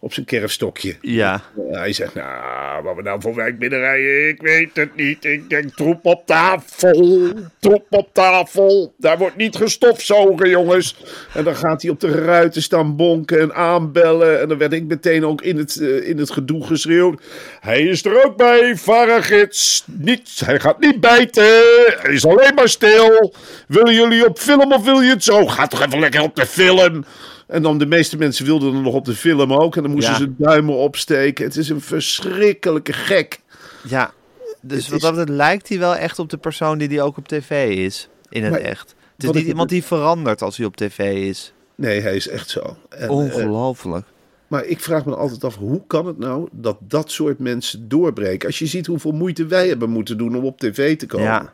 op 0.00 0.12
zijn 0.12 0.26
kerfstokje. 0.26 0.96
Ja. 1.00 1.42
Hij 1.70 1.92
zegt, 1.92 2.14
nou, 2.14 2.82
wat 2.82 2.96
we 2.96 3.02
nou 3.02 3.20
voor 3.20 3.34
wijk 3.34 3.58
binnenrijden, 3.58 4.28
ik 4.28 4.42
weet 4.42 4.70
het 4.72 4.96
niet. 4.96 5.24
Ik 5.24 5.50
denk 5.50 5.74
troep 5.74 6.06
op 6.06 6.26
tafel, 6.26 7.32
troep 7.58 7.86
op 7.90 8.08
tafel. 8.12 8.94
Daar 8.96 9.18
wordt 9.18 9.36
niet 9.36 9.56
gestofzogen, 9.56 10.48
jongens. 10.48 10.96
En 11.34 11.44
dan 11.44 11.56
gaat 11.56 11.82
hij 11.82 11.90
op 11.90 12.00
de 12.00 12.10
ruiten 12.10 12.62
staan 12.62 12.96
bonken 12.96 13.40
en 13.40 13.54
aanbellen. 13.54 14.40
En 14.40 14.48
dan 14.48 14.58
werd 14.58 14.72
ik 14.72 14.84
meteen 14.84 15.26
ook 15.26 15.42
in 15.42 15.56
het, 15.56 15.80
eh, 15.80 16.08
in 16.08 16.18
het 16.18 16.30
gedoe 16.30 16.66
geschreeuwd. 16.66 17.22
Hij 17.60 17.82
is 17.82 18.04
er 18.04 18.24
ook 18.24 18.36
bij, 18.36 18.76
Varagits. 18.76 19.84
Niet, 19.86 20.42
hij 20.44 20.60
gaat 20.60 20.80
niet 20.80 21.00
bijten, 21.00 21.62
hij 22.00 22.12
is 22.12 22.26
alleen 22.26 22.54
maar 22.54 22.68
stil. 22.68 23.34
Willen 23.68 23.94
jullie 23.94 24.26
op 24.26 24.38
film 24.38 24.72
of 24.72 24.84
wil 24.84 25.00
je 25.00 25.10
het 25.10 25.24
zo? 25.24 25.46
Ga 25.46 25.66
toch 25.66 25.82
even 25.82 26.00
lekker 26.00 26.22
op 26.22 26.36
de 26.36 26.46
film. 26.46 27.04
En 27.50 27.62
dan 27.62 27.78
de 27.78 27.86
meeste 27.86 28.16
mensen 28.16 28.44
wilden 28.44 28.74
er 28.74 28.80
nog 28.80 28.94
op 28.94 29.04
de 29.04 29.14
film 29.14 29.52
ook. 29.52 29.76
En 29.76 29.82
dan 29.82 29.90
moesten 29.90 30.12
Ja. 30.12 30.18
ze 30.18 30.32
duimen 30.36 30.74
opsteken. 30.74 31.44
Het 31.44 31.56
is 31.56 31.68
een 31.68 31.80
verschrikkelijke 31.80 32.92
gek. 32.92 33.40
Ja. 33.88 34.12
Dus 34.60 34.86
Het 34.86 35.02
wat 35.02 35.14
dat 35.14 35.28
lijkt 35.28 35.68
hij 35.68 35.78
wel 35.78 35.96
echt 35.96 36.18
op 36.18 36.28
de 36.28 36.36
persoon 36.36 36.78
die 36.78 36.88
die 36.88 37.02
ook 37.02 37.16
op 37.16 37.28
tv 37.28 37.76
is. 37.76 38.08
In 38.28 38.42
het 38.42 38.50
Maar 38.52 38.60
echt. 38.60 38.94
Het 39.16 39.24
is 39.24 39.30
niet 39.30 39.46
iemand 39.46 39.68
die 39.68 39.84
verandert 39.84 40.42
als 40.42 40.56
hij 40.56 40.66
op 40.66 40.76
tv 40.76 40.98
is. 41.28 41.52
Nee, 41.74 42.00
hij 42.00 42.16
is 42.16 42.28
echt 42.28 42.50
zo. 42.50 42.76
En, 42.88 43.02
eh, 43.08 43.10
Ongelooflijk. 43.10 44.06
maar 44.46 44.64
ik 44.64 44.80
vraag 44.80 45.04
me 45.04 45.16
altijd 45.16 45.44
af, 45.44 45.56
hoe 45.56 45.82
kan 45.86 46.06
het 46.06 46.18
nou 46.18 46.48
dat 46.52 46.76
dat 46.80 47.10
soort 47.10 47.38
mensen 47.38 47.88
doorbreken? 47.88 48.46
Als 48.48 48.58
je 48.58 48.66
ziet 48.66 48.86
hoeveel 48.86 49.12
moeite 49.12 49.46
wij 49.46 49.68
hebben 49.68 49.90
moeten 49.90 50.18
doen 50.18 50.36
om 50.36 50.44
op 50.44 50.58
tv 50.58 50.96
te 50.96 51.06
komen. 51.06 51.26
Ja. 51.26 51.52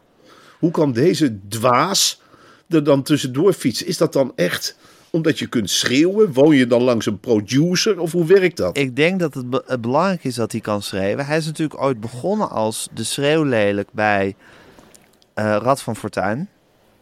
Hoe 0.58 0.70
kan 0.70 0.92
deze 0.92 1.38
dwaas 1.49 2.20
er 2.68 2.84
dan 2.84 3.02
tussendoor 3.02 3.52
fietsen? 3.52 3.86
Is 3.86 3.96
dat 3.96 4.12
dan 4.12 4.32
echt 4.36 4.76
omdat 5.10 5.38
je 5.38 5.46
kunt 5.46 5.70
schreeuwen? 5.70 6.32
Woon 6.32 6.56
je 6.56 6.66
dan 6.66 6.82
langs 6.82 7.06
een 7.06 7.20
producer? 7.20 8.00
Of 8.00 8.12
hoe 8.12 8.26
werkt 8.26 8.56
dat? 8.56 8.76
Ik 8.76 8.96
denk 8.96 9.20
dat 9.20 9.34
het, 9.34 9.50
be- 9.50 9.62
het 9.66 9.80
belangrijk 9.80 10.24
is 10.24 10.34
dat 10.34 10.52
hij 10.52 10.60
kan 10.60 10.82
schreeuwen. 10.82 11.26
Hij 11.26 11.36
is 11.36 11.46
natuurlijk 11.46 11.80
ooit 11.82 12.00
begonnen 12.00 12.50
als 12.50 12.88
de 12.92 13.04
schreeuwlelijk 13.04 13.88
bij 13.92 14.34
eh 15.34 15.56
Rad 15.60 15.82
van 15.82 15.96
Fortuin. 15.96 16.48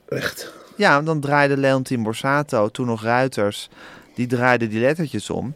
Echt. 0.08 0.52
Ja, 0.76 1.02
dan 1.02 1.20
draaide 1.20 1.56
Leontien 1.56 2.02
Borsato, 2.02 2.68
toen 2.68 2.86
nog 2.86 3.02
Ruiters, 3.02 3.68
die 4.14 4.26
draaide 4.26 4.68
die 4.68 4.80
lettertjes 4.80 5.30
om. 5.30 5.54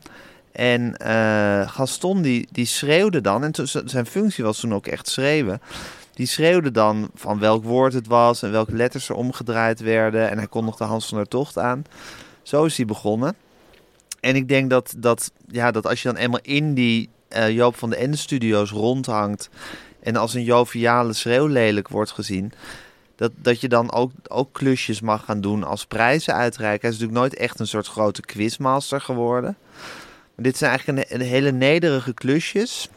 En 0.53 0.97
eh, 0.97 1.69
Gaston 1.71 2.23
die, 2.23 2.49
die 2.53 2.67
schreeuwde 2.67 3.21
dan, 3.21 3.45
en 3.45 3.53
zijn 3.85 4.07
functie 4.07 4.45
was 4.45 4.61
toen 4.61 4.75
ook 4.75 4.87
echt 4.87 5.09
schreeuwen. 5.09 5.61
Die 6.19 6.27
schreeuwde 6.27 6.71
dan 6.71 7.11
van 7.15 7.39
welk 7.39 7.65
woord 7.65 7.93
het 7.93 8.07
was 8.07 8.43
en 8.43 8.51
welke 8.51 8.75
letters 8.75 9.09
er 9.09 9.15
omgedraaid 9.15 9.81
werden. 9.81 10.31
En 10.31 10.39
hij 10.39 10.47
kondigde 10.47 10.85
Hans 10.85 11.07
van 11.07 11.19
der 11.19 11.29
Tocht 11.29 11.59
aan. 11.59 11.85
Zo 12.43 12.65
is 12.65 12.77
hij 12.77 12.87
begonnen. 12.87 13.37
En 14.21 14.37
ik 14.37 14.49
denk 14.49 14.71
dat, 14.71 14.95
dat, 14.97 15.33
ja, 15.49 15.71
dat 15.71 15.87
als 15.87 16.03
je 16.03 16.09
dan 16.09 16.17
eenmaal 16.17 16.41
in 16.43 16.75
die 16.75 17.09
eh, 17.29 17.51
Joop 17.51 17.77
van 17.77 17.91
de 17.91 17.97
Ende 17.97 18.17
studio's 18.17 18.71
rondhangt... 18.71 19.49
en 20.01 20.17
als 20.17 20.35
een 20.35 20.45
joviale 20.45 21.13
schreeuwlelijk 21.13 21.89
wordt 21.89 22.11
gezien... 22.11 22.53
Dat, 23.17 23.33
dat 23.37 23.61
je 23.61 23.69
dan 23.69 23.93
ook, 23.93 24.11
ook 24.29 24.53
klusjes 24.53 25.01
mag 25.01 25.25
gaan 25.25 25.41
doen 25.41 25.65
als 25.65 25.87
prijzen 25.87 26.35
uitreiken. 26.35 26.81
Hij 26.81 26.91
is 26.91 26.99
natuurlijk 26.99 27.21
nooit 27.21 27.43
echt 27.43 27.61
een 27.61 27.67
soort 27.67 27.87
grote 27.87 28.21
quizmaster 28.21 29.01
geworden. 29.01 29.57
Maar 30.35 30.45
dit 30.45 30.57
zijn 30.57 30.71
eigenlijk 30.71 31.11
een, 31.11 31.21
hele 31.21 31.53
nederige 31.53 32.15
klusjes... 32.15 32.89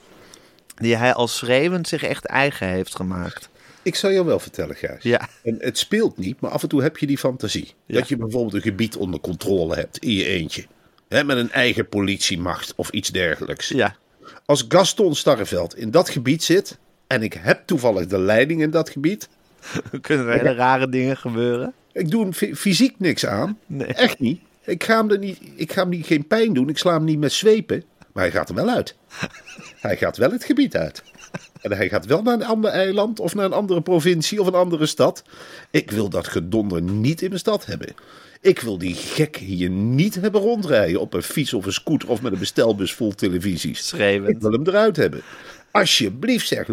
die 0.82 0.96
hij 0.96 1.14
als 1.14 1.38
schreeuwend 1.38 1.88
zich 1.88 2.04
echt 2.04 2.26
eigen 2.26 2.68
heeft 2.68 2.96
gemaakt. 2.96 3.50
Ik 3.84 3.96
zal 3.96 4.12
jou 4.12 4.26
wel 4.26 4.40
vertellen, 4.40 4.76
Gijs. 4.76 5.04
Ja, 5.04 5.28
En 5.44 5.56
het 5.60 5.78
speelt 5.78 6.18
niet, 6.18 6.40
maar 6.42 6.52
af 6.52 6.64
en 6.64 6.70
toe 6.70 6.82
heb 6.82 6.98
je 6.98 7.08
die 7.08 7.18
fantasie. 7.18 7.74
Ja. 7.86 8.00
Dat 8.00 8.10
je 8.10 8.18
bijvoorbeeld 8.18 8.54
een 8.54 8.62
gebied 8.62 8.96
onder 8.98 9.20
controle 9.20 9.76
hebt 9.76 9.98
in 9.98 10.12
je 10.12 10.26
eentje. 10.26 10.66
Hè, 11.08 11.24
met 11.24 11.38
een 11.38 11.52
eigen 11.52 11.88
politiemacht 11.90 12.74
of 12.76 12.90
iets 12.90 13.10
dergelijks. 13.10 13.68
ja. 13.68 13.96
Als 14.46 14.66
Gaston 14.68 15.16
Starreveld 15.16 15.78
in 15.78 15.92
dat 15.92 16.10
gebied 16.10 16.44
zit. 16.44 16.78
en 17.08 17.24
ik 17.24 17.34
heb 17.34 17.62
toevallig 17.66 18.08
de 18.08 18.20
leiding 18.20 18.62
in 18.62 18.70
dat 18.70 18.90
gebied. 18.90 19.30
Dan 19.92 20.02
kunnen 20.08 20.28
er 20.28 20.34
hele 20.38 20.54
rare 20.54 20.90
dingen 20.90 21.18
gebeuren. 21.18 21.74
Ik 21.94 22.12
doe 22.12 22.22
hem 22.22 22.34
fy- 22.34 22.54
fysiek 22.56 22.96
niks 23.00 23.26
aan. 23.26 23.58
Nee. 23.66 23.88
Echt 23.88 24.20
niet. 24.20 24.42
Ik 24.66 24.84
ga, 24.84 24.98
hem 24.98 25.10
er 25.12 25.18
niet. 25.18 25.40
ik 25.56 25.72
ga 25.72 25.82
hem 25.82 25.90
niet, 25.90 26.06
geen 26.06 26.28
pijn 26.28 26.54
doen. 26.54 26.70
Ik 26.70 26.78
sla 26.78 26.94
hem 26.94 27.04
niet 27.04 27.20
met 27.20 27.32
zwepen. 27.32 27.84
Maar 28.14 28.24
hij 28.24 28.32
gaat 28.32 28.50
er 28.50 28.56
wel 28.56 28.70
uit. 28.70 28.96
Hij 29.82 29.98
gaat 29.98 30.18
wel 30.18 30.32
het 30.32 30.44
gebied 30.44 30.76
uit. 30.76 31.04
En 31.62 31.72
hij 31.72 31.90
gaat 31.90 32.06
wel 32.06 32.22
naar 32.22 32.34
een 32.34 32.46
ander 32.46 32.72
eiland 32.72 33.20
of 33.20 33.36
naar 33.36 33.46
een 33.46 33.54
andere 33.54 33.82
provincie 33.82 34.42
of 34.42 34.48
een 34.48 34.54
andere 34.54 34.86
stad. 34.86 35.24
Ik 35.72 35.92
wil 35.92 36.10
dat 36.10 36.28
gedonder 36.28 36.82
niet 36.82 37.22
in 37.22 37.28
mijn 37.28 37.40
stad 37.40 37.66
hebben. 37.66 37.94
Ik 38.42 38.60
wil 38.60 38.78
die 38.78 38.96
gek 38.96 39.38
hier 39.38 39.70
niet 39.70 40.16
hebben 40.16 40.42
rondrijden 40.42 41.02
op 41.02 41.14
een 41.14 41.24
fiets 41.24 41.54
of 41.54 41.66
een 41.66 41.74
scooter 41.74 42.10
of 42.10 42.22
met 42.22 42.32
een 42.34 42.40
bestelbus 42.40 42.94
vol 42.94 43.12
televisies. 43.12 43.94
Ik 44.30 44.40
wil 44.40 44.52
hem 44.52 44.68
eruit 44.68 44.96
hebben. 44.96 45.22
Alsjeblieft 45.72 46.48
zeg. 46.48 46.68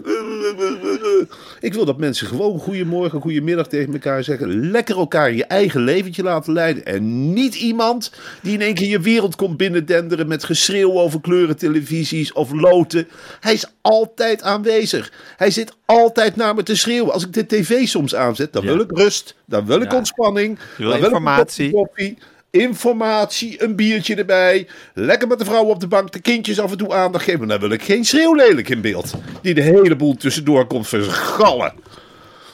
Ik 1.61 1.75
wil 1.75 1.85
dat 1.85 1.99
mensen 1.99 2.27
gewoon 2.27 2.59
goedemorgen, 2.59 3.21
goedemiddag 3.21 3.69
tegen 3.69 3.93
elkaar 3.93 4.25
zeggen. 4.25 4.71
Lekker 4.71 4.97
elkaar 4.97 5.33
je 5.33 5.45
eigen 5.45 5.81
leventje 5.81 6.23
laten 6.23 6.53
leiden. 6.53 6.85
En 6.85 7.33
niet 7.33 7.55
iemand 7.55 8.13
die 8.43 8.53
in 8.53 8.61
één 8.61 8.75
keer 8.75 8.89
je 8.89 9.01
wereld 9.01 9.37
komt 9.37 9.57
binnendenderen 9.57 10.29
met 10.29 10.45
geschreeuw 10.45 10.93
over 10.93 11.21
kleurentelevisies 11.21 12.33
of 12.33 12.53
loten. 12.53 13.09
Hij 13.41 13.53
is 13.53 13.67
altijd 13.81 14.43
aanwezig. 14.43 15.13
Hij 15.37 15.51
zit 15.51 15.77
altijd 15.85 16.37
naar 16.37 16.55
me 16.55 16.63
te 16.63 16.77
schreeuwen. 16.77 17.13
Als 17.13 17.25
ik 17.25 17.33
de 17.33 17.47
tv 17.47 17.87
soms 17.87 18.15
aanzet, 18.15 18.53
dan 18.53 18.65
wil 18.65 18.81
ik 18.81 18.99
rust. 18.99 19.35
Dan 19.47 19.67
wil 19.67 19.81
ik 19.81 19.93
ontspanning. 19.93 20.59
Dan 20.79 20.87
wil 20.87 21.05
informatie. 21.05 21.67
Ik 21.67 21.75
koffie. 21.75 22.19
Informatie, 22.51 23.63
een 23.63 23.77
biertje 23.77 24.15
erbij. 24.15 24.67
Lekker 24.95 25.29
met 25.29 25.39
de 25.39 25.45
vrouw 25.45 25.65
op 25.65 25.81
de 25.81 25.87
bank, 25.87 26.13
de 26.13 26.21
kindjes 26.21 26.61
af 26.61 26.71
en 26.71 26.79
toe 26.79 26.93
aandacht 26.95 27.25
geven. 27.25 27.39
Maar 27.41 27.49
dan 27.49 27.61
wil 27.61 27.71
ik 27.71 27.83
geen 27.83 28.05
schreeuwlelijk 28.05 28.69
in 28.69 28.81
beeld. 28.81 29.13
Die 29.43 29.55
de 29.55 29.61
hele 29.63 29.97
boel 29.97 30.17
tussendoor 30.17 30.67
komt 30.67 30.89
vergallen. 30.89 31.73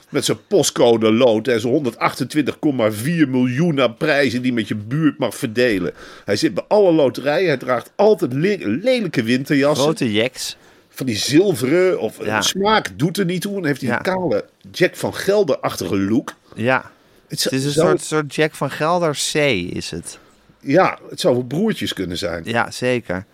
Met 0.08 0.24
zijn 0.24 0.38
postcode 0.48 1.12
lood 1.12 1.48
en 1.48 1.60
zijn 1.60 1.72
128,4 1.72 3.28
miljoen 3.28 3.80
aan 3.80 3.96
prijzen 3.96 4.42
die 4.42 4.52
met 4.52 4.68
je 4.68 4.74
buurt 4.74 5.18
mag 5.18 5.34
verdelen. 5.36 5.92
Hij 6.24 6.36
zit 6.36 6.54
bij 6.54 6.64
alle 6.68 6.92
loterijen. 6.92 7.48
Hij 7.48 7.56
draagt 7.56 7.90
altijd 7.96 8.32
le- 8.32 8.58
lelijke 8.82 9.22
winterjassen. 9.22 9.84
Grote 9.84 10.12
jacks. 10.12 10.56
Van 10.88 11.06
die 11.06 11.16
zilveren 11.16 12.00
of 12.00 12.24
Ja. 12.24 12.40
smaak 12.42 12.90
doet 12.96 13.18
er 13.18 13.24
niet 13.24 13.40
toe. 13.42 13.56
En 13.56 13.64
heeft 13.64 13.80
hij 13.80 13.90
Ja. 13.90 13.96
een 13.96 14.02
kale 14.02 14.44
Jack 14.72 14.96
van 14.96 15.14
Gelder-achtige 15.14 15.98
look. 15.98 16.34
Ja. 16.54 16.90
Het, 17.28 17.52
is 17.52 17.64
een 17.64 17.70
zou- 17.70 17.88
soort, 17.88 18.02
soort 18.02 18.34
Jack 18.34 18.54
van 18.54 18.70
Gelder 18.70 19.12
C, 19.32 19.34
is 19.74 19.90
het. 19.90 20.18
Ja, 20.60 20.98
het 21.10 21.20
zou 21.20 21.34
wel 21.34 21.44
broertjes 21.44 21.92
kunnen 21.92 22.18
zijn. 22.18 22.42
Ja, 22.44 22.70
zeker. 22.70 23.24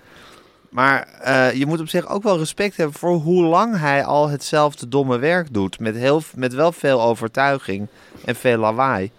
Maar 0.68 1.08
eh, 1.20 1.52
je 1.52 1.66
moet 1.66 1.80
op 1.80 1.88
zich 1.88 2.08
ook 2.08 2.22
wel 2.22 2.38
respect 2.38 2.76
hebben 2.76 2.98
voor 2.98 3.14
hoe 3.16 3.44
lang 3.44 3.78
hij 3.78 4.04
al 4.04 4.28
hetzelfde 4.28 4.88
domme 4.88 5.18
werk 5.18 5.52
doet. 5.52 5.78
Met, 5.80 5.96
heel, 5.96 6.22
met 6.34 6.54
wel 6.54 6.72
veel 6.72 7.02
overtuiging 7.02 7.86
en 8.24 8.36
veel 8.36 8.58
lawaai. 8.58 9.10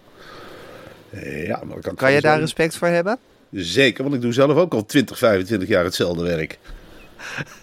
Ja, 1.45 1.61
maar 1.65 1.79
kan, 1.79 1.95
Kan 1.95 2.11
je 2.11 2.21
daar 2.21 2.39
respect 2.39 2.77
voor 2.77 2.87
hebben? 2.87 3.17
Zeker, 3.51 4.03
want 4.03 4.15
ik 4.15 4.21
doe 4.21 4.33
zelf 4.33 4.55
ook 4.57 4.73
al 4.73 4.85
20, 4.85 5.17
25 5.17 5.67
jaar 5.67 5.83
hetzelfde 5.83 6.23
werk. 6.23 6.59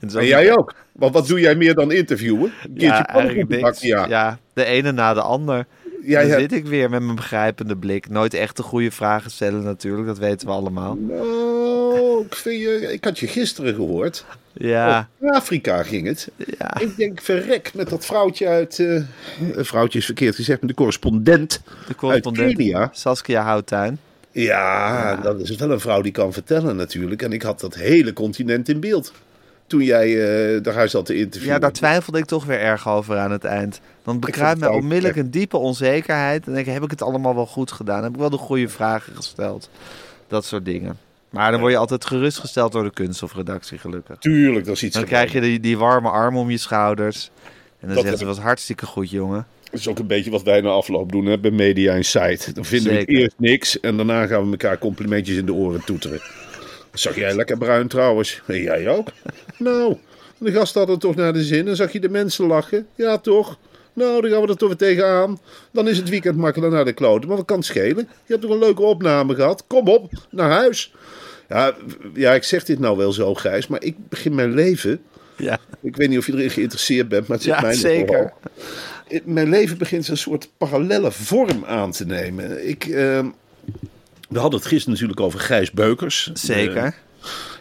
En 0.00 0.26
jij 0.26 0.56
ook. 0.56 0.74
Want 0.92 1.14
wat 1.14 1.26
doe 1.26 1.40
jij 1.40 1.54
meer 1.54 1.74
dan 1.74 1.92
interviewen? 1.92 2.52
Een 2.62 2.74
keertje 3.48 3.86
ja. 3.86 4.06
ja, 4.08 4.38
de 4.52 4.64
ene 4.64 4.92
na 4.92 5.14
de 5.14 5.20
ander. 5.20 5.66
Jij 6.06 6.20
Dan 6.22 6.30
hebt- 6.30 6.40
zit 6.42 6.52
ik 6.52 6.66
weer 6.66 6.90
met 6.90 7.02
mijn 7.02 7.16
begrijpende 7.16 7.76
blik. 7.76 8.08
Nooit 8.08 8.34
echt 8.34 8.56
de 8.56 8.62
goede 8.62 8.90
vragen 8.90 9.30
stellen 9.30 9.62
natuurlijk, 9.62 10.06
dat 10.06 10.18
weten 10.18 10.46
we 10.46 10.52
allemaal. 10.52 10.94
Nou, 10.94 12.24
ik, 12.24 12.34
vind 12.34 12.60
je, 12.60 12.92
ik 12.92 13.04
had 13.04 13.18
je 13.18 13.26
gisteren 13.26 13.74
gehoord. 13.74 14.24
Ja, 14.52 15.08
Over 15.20 15.34
Afrika 15.36 15.82
ging 15.82 16.06
het. 16.06 16.28
ja. 16.58 16.80
Ik 16.80 16.96
denk, 16.96 17.20
verrek, 17.20 17.70
met 17.74 17.88
dat 17.88 18.06
vrouwtje 18.06 18.46
uit... 18.48 18.78
een 18.78 19.64
vrouwtje 19.64 19.98
is 19.98 20.04
verkeerd 20.04 20.34
gezegd, 20.34 20.60
met 20.60 20.68
de 20.68 20.76
correspondent 20.76 21.62
de 21.86 21.94
correspondent 21.94 22.46
uit 22.46 22.56
Kenia. 22.56 22.90
Saskia 22.92 23.42
Houttuin. 23.42 23.98
Ja, 24.30 25.16
dat 25.16 25.40
is 25.40 25.56
wel 25.56 25.70
een 25.70 25.80
vrouw 25.80 26.00
die 26.02 26.12
kan 26.12 26.32
vertellen 26.32 26.76
natuurlijk. 26.76 27.22
En 27.22 27.32
ik 27.32 27.42
had 27.42 27.60
dat 27.60 27.74
hele 27.74 28.12
continent 28.12 28.68
in 28.68 28.80
beeld. 28.80 29.12
Toen 29.66 29.82
jij 29.82 30.06
eh 30.54 30.62
daar 30.62 30.74
huis 30.74 30.92
had 30.92 31.06
te 31.06 31.16
interviewen. 31.16 31.54
Ja, 31.54 31.60
daar 31.60 31.72
twijfelde 31.72 32.18
ik 32.18 32.24
toch 32.24 32.44
weer 32.44 32.60
erg 32.60 32.88
over 32.88 33.18
aan 33.18 33.30
het 33.30 33.44
eind. 33.44 33.80
Dan 34.04 34.20
bekruipt 34.20 34.60
mij 34.60 34.68
onmiddellijk 34.68 35.16
een 35.16 35.30
diepe 35.30 35.56
onzekerheid. 35.56 36.46
En 36.46 36.52
denk 36.52 36.66
ik, 36.66 36.72
heb 36.72 36.82
ik 36.82 36.90
het 36.90 37.02
allemaal 37.02 37.34
wel 37.34 37.46
goed 37.46 37.72
gedaan? 37.72 38.02
Heb 38.02 38.12
ik 38.12 38.18
wel 38.18 38.30
de 38.30 38.36
goede 38.36 38.68
vragen 38.68 39.16
gesteld? 39.16 39.70
Dat 40.28 40.44
soort 40.44 40.64
dingen. 40.64 40.98
Maar 41.30 41.50
dan 41.50 41.60
word 41.60 41.72
je 41.72 41.78
altijd 41.78 42.04
gerustgesteld 42.04 42.72
door 42.72 42.82
de 42.82 42.90
kunststofredactie, 42.90 43.78
gelukkig. 43.78 44.16
Tuurlijk, 44.18 44.66
dat 44.66 44.74
is 44.74 44.82
iets 44.82 44.96
Dan 44.96 45.04
krijg 45.04 45.32
je 45.32 45.40
die, 45.40 45.60
die 45.60 45.78
warme 45.78 46.08
arm 46.08 46.36
om 46.36 46.50
je 46.50 46.58
schouders. 46.58 47.30
En 47.80 47.86
dan 47.86 47.88
Dat 47.88 47.98
zeggen 47.98 48.18
ze, 48.18 48.24
was 48.24 48.38
hartstikke 48.38 48.86
goed, 48.86 49.10
jongen. 49.10 49.46
Dat 49.70 49.80
is 49.80 49.88
ook 49.88 49.98
een 49.98 50.06
beetje 50.06 50.30
wat 50.30 50.42
wij 50.42 50.60
na 50.60 50.68
afloop 50.68 51.12
doen 51.12 51.26
hè, 51.26 51.38
bij 51.38 51.50
Media 51.50 51.94
Insight. 51.94 52.54
Dan 52.54 52.64
vinden 52.64 52.92
we 52.92 52.98
Zeker. 52.98 53.14
eerst 53.14 53.34
niks 53.38 53.80
en 53.80 53.96
daarna 53.96 54.26
gaan 54.26 54.44
we 54.44 54.50
elkaar 54.50 54.78
complimentjes 54.78 55.36
in 55.36 55.46
de 55.46 55.52
oren 55.52 55.84
toeteren. 55.84 56.20
Zag 56.98 57.16
jij 57.16 57.34
lekker 57.34 57.58
bruin 57.58 57.88
trouwens. 57.88 58.42
En 58.46 58.62
jij 58.62 58.88
ook. 58.88 59.08
Nou, 59.58 59.96
de 60.38 60.52
gasten 60.52 60.78
hadden 60.80 60.98
toch 60.98 61.14
naar 61.14 61.32
de 61.32 61.44
zin. 61.44 61.68
En 61.68 61.76
zag 61.76 61.92
je 61.92 62.00
de 62.00 62.08
mensen 62.08 62.46
lachen. 62.46 62.86
Ja, 62.94 63.18
toch? 63.18 63.58
Nou, 63.92 64.20
dan 64.20 64.30
gaan 64.30 64.40
we 64.42 64.48
er 64.48 64.56
toch 64.56 64.68
weer 64.68 64.78
tegenaan. 64.78 65.38
Dan 65.70 65.88
is 65.88 65.96
het 65.96 66.08
weekend 66.08 66.36
makkelijk 66.36 66.72
naar 66.72 66.84
de 66.84 66.92
kloten. 66.92 67.28
Maar 67.28 67.36
wat 67.36 67.46
kan 67.46 67.56
het 67.56 67.66
schelen? 67.66 68.08
Je 68.24 68.32
hebt 68.32 68.40
toch 68.42 68.50
een 68.50 68.58
leuke 68.58 68.82
opname 68.82 69.34
gehad? 69.34 69.64
Kom 69.66 69.88
op, 69.88 70.10
naar 70.30 70.50
huis. 70.50 70.94
Ja, 71.48 71.74
ja, 72.14 72.32
ik 72.34 72.44
zeg 72.44 72.64
dit 72.64 72.78
nou 72.78 72.96
wel 72.96 73.12
zo, 73.12 73.34
Gijs. 73.34 73.66
Maar 73.66 73.82
ik 73.82 74.08
begin 74.08 74.34
mijn 74.34 74.54
leven... 74.54 75.00
Ja, 75.36 75.58
Ik 75.80 75.96
weet 75.96 76.08
niet 76.08 76.18
of 76.18 76.26
je 76.26 76.32
erin 76.32 76.50
geïnteresseerd 76.50 77.08
bent, 77.08 77.26
maar 77.26 77.36
het 77.36 77.46
zit 77.46 77.54
Ja, 77.54 77.60
mij 77.60 77.74
zeker. 77.74 78.32
Mijn 79.24 79.48
leven 79.48 79.78
begint 79.78 80.08
een 80.08 80.16
soort 80.16 80.48
parallelle 80.58 81.12
vorm 81.12 81.64
aan 81.64 81.90
te 81.90 82.06
nemen. 82.06 82.68
Ik, 82.68 82.84
ehm, 82.84 83.28
we 84.28 84.38
hadden 84.38 84.58
het 84.58 84.68
gisteren 84.68 84.92
natuurlijk 84.92 85.20
over 85.20 85.40
Gijs 85.40 85.70
Beukers. 85.70 86.30
zeker. 86.32 86.84
Eh, 86.84 86.92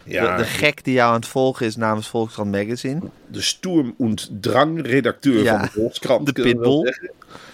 ja, 0.04 0.38
de, 0.38 0.44
de 0.44 0.50
gek 0.50 0.84
die 0.84 0.94
jou 0.94 1.10
aan 1.10 1.20
het 1.20 1.28
volgen 1.28 1.66
is 1.66 1.76
namens 1.76 2.08
Volkskrant 2.08 2.52
Magazine. 2.52 3.02
de 3.28 3.42
Sturm 3.42 3.94
und 3.98 4.30
Drang 4.42 4.88
redacteur 4.88 5.44
Ja, 5.44 5.52
van 5.58 5.62
de 5.66 5.72
Volkskrant. 5.72 6.26
de 6.26 6.42
pitbull. 6.42 6.94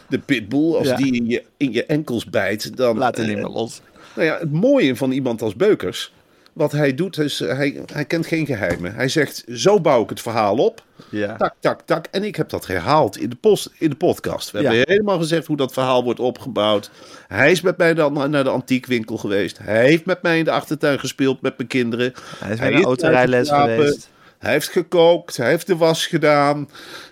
De 0.08 0.20
pitbull, 0.20 0.76
als 0.76 0.88
Ja. 0.88 0.96
die 0.96 1.14
in 1.16 1.26
je, 1.26 1.44
in 1.58 1.72
je 1.72 1.86
enkels 1.86 2.26
bijt, 2.26 2.78
dan... 2.78 2.98
Laat 2.98 3.18
het 3.18 3.26
eh, 3.28 3.32
niet 3.34 3.42
meer 3.44 3.54
los. 3.54 3.82
Nou 4.16 4.28
ja, 4.28 4.38
het 4.40 4.52
mooie 4.52 4.96
van 4.96 5.12
iemand 5.12 5.42
als 5.42 5.56
Beukers, 5.56 6.14
wat 6.54 6.72
hij 6.72 6.96
doet, 6.96 7.18
is 7.18 7.42
eh, 7.42 7.56
hij, 7.56 7.82
hij 7.94 8.06
kent 8.06 8.26
geen 8.28 8.46
geheimen. 8.46 8.94
Hij 8.96 9.08
zegt, 9.08 9.44
zo 9.54 9.80
bouw 9.82 10.04
ik 10.04 10.10
het 10.10 10.22
verhaal 10.22 10.56
op. 10.58 10.84
Ja. 11.10 11.36
Tak, 11.36 11.54
tak, 11.60 11.82
tak. 11.86 12.06
En 12.12 12.24
ik 12.24 12.36
heb 12.36 12.50
dat 12.50 12.68
herhaald 12.68 13.18
in 13.18 13.30
de, 13.30 13.36
post, 13.36 13.70
in 13.78 13.90
de 13.90 13.96
podcast. 13.96 14.52
We 14.52 14.62
Ja. 14.62 14.70
hebben 14.72 14.90
helemaal 14.94 15.18
gezegd 15.20 15.46
hoe 15.48 15.58
dat 15.58 15.74
verhaal 15.74 16.04
wordt 16.04 16.20
opgebouwd. 16.20 16.92
Hij 17.28 17.52
is 17.52 17.62
met 17.62 17.78
mij 17.78 17.94
dan 17.94 18.30
naar 18.30 18.44
de 18.44 18.50
antiekwinkel 18.50 19.18
geweest. 19.18 19.58
Hij 19.62 19.86
heeft 19.86 20.06
met 20.06 20.22
mij 20.22 20.38
in 20.38 20.44
de 20.46 20.52
achtertuin 20.52 21.00
gespeeld 21.00 21.42
met 21.42 21.58
mijn 21.58 21.70
kinderen. 21.70 22.14
Hij 22.40 22.54
is 22.54 22.60
bij 22.60 22.74
een 22.74 22.84
autorijles 22.84 23.50
geweest. 23.50 24.10
Hij 24.40 24.52
heeft 24.52 24.70
gekookt, 24.70 25.38
hij 25.38 25.50
heeft 25.50 25.68
de 25.68 25.76
was 25.76 26.08
gedaan. 26.08 26.70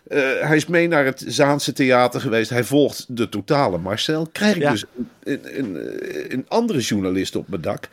Eh, 0.08 0.19
hij 0.39 0.55
is 0.55 0.65
mee 0.65 0.88
naar 0.88 1.05
het 1.05 1.24
Zaanse 1.27 1.74
theater 1.74 2.22
geweest. 2.22 2.50
Hij 2.50 2.63
volgt 2.63 3.05
de 3.10 3.29
totale 3.29 3.77
Marcel. 3.77 4.27
Krijg 4.31 4.55
ik 4.55 4.62
Ja. 4.62 4.72
dus 4.72 4.86
een, 5.24 5.39
een, 5.58 5.60
een, 5.60 6.34
een 6.34 6.46
andere 6.48 6.79
journalist 6.79 7.36
op 7.36 7.48
mijn 7.48 7.62
dak. 7.62 7.89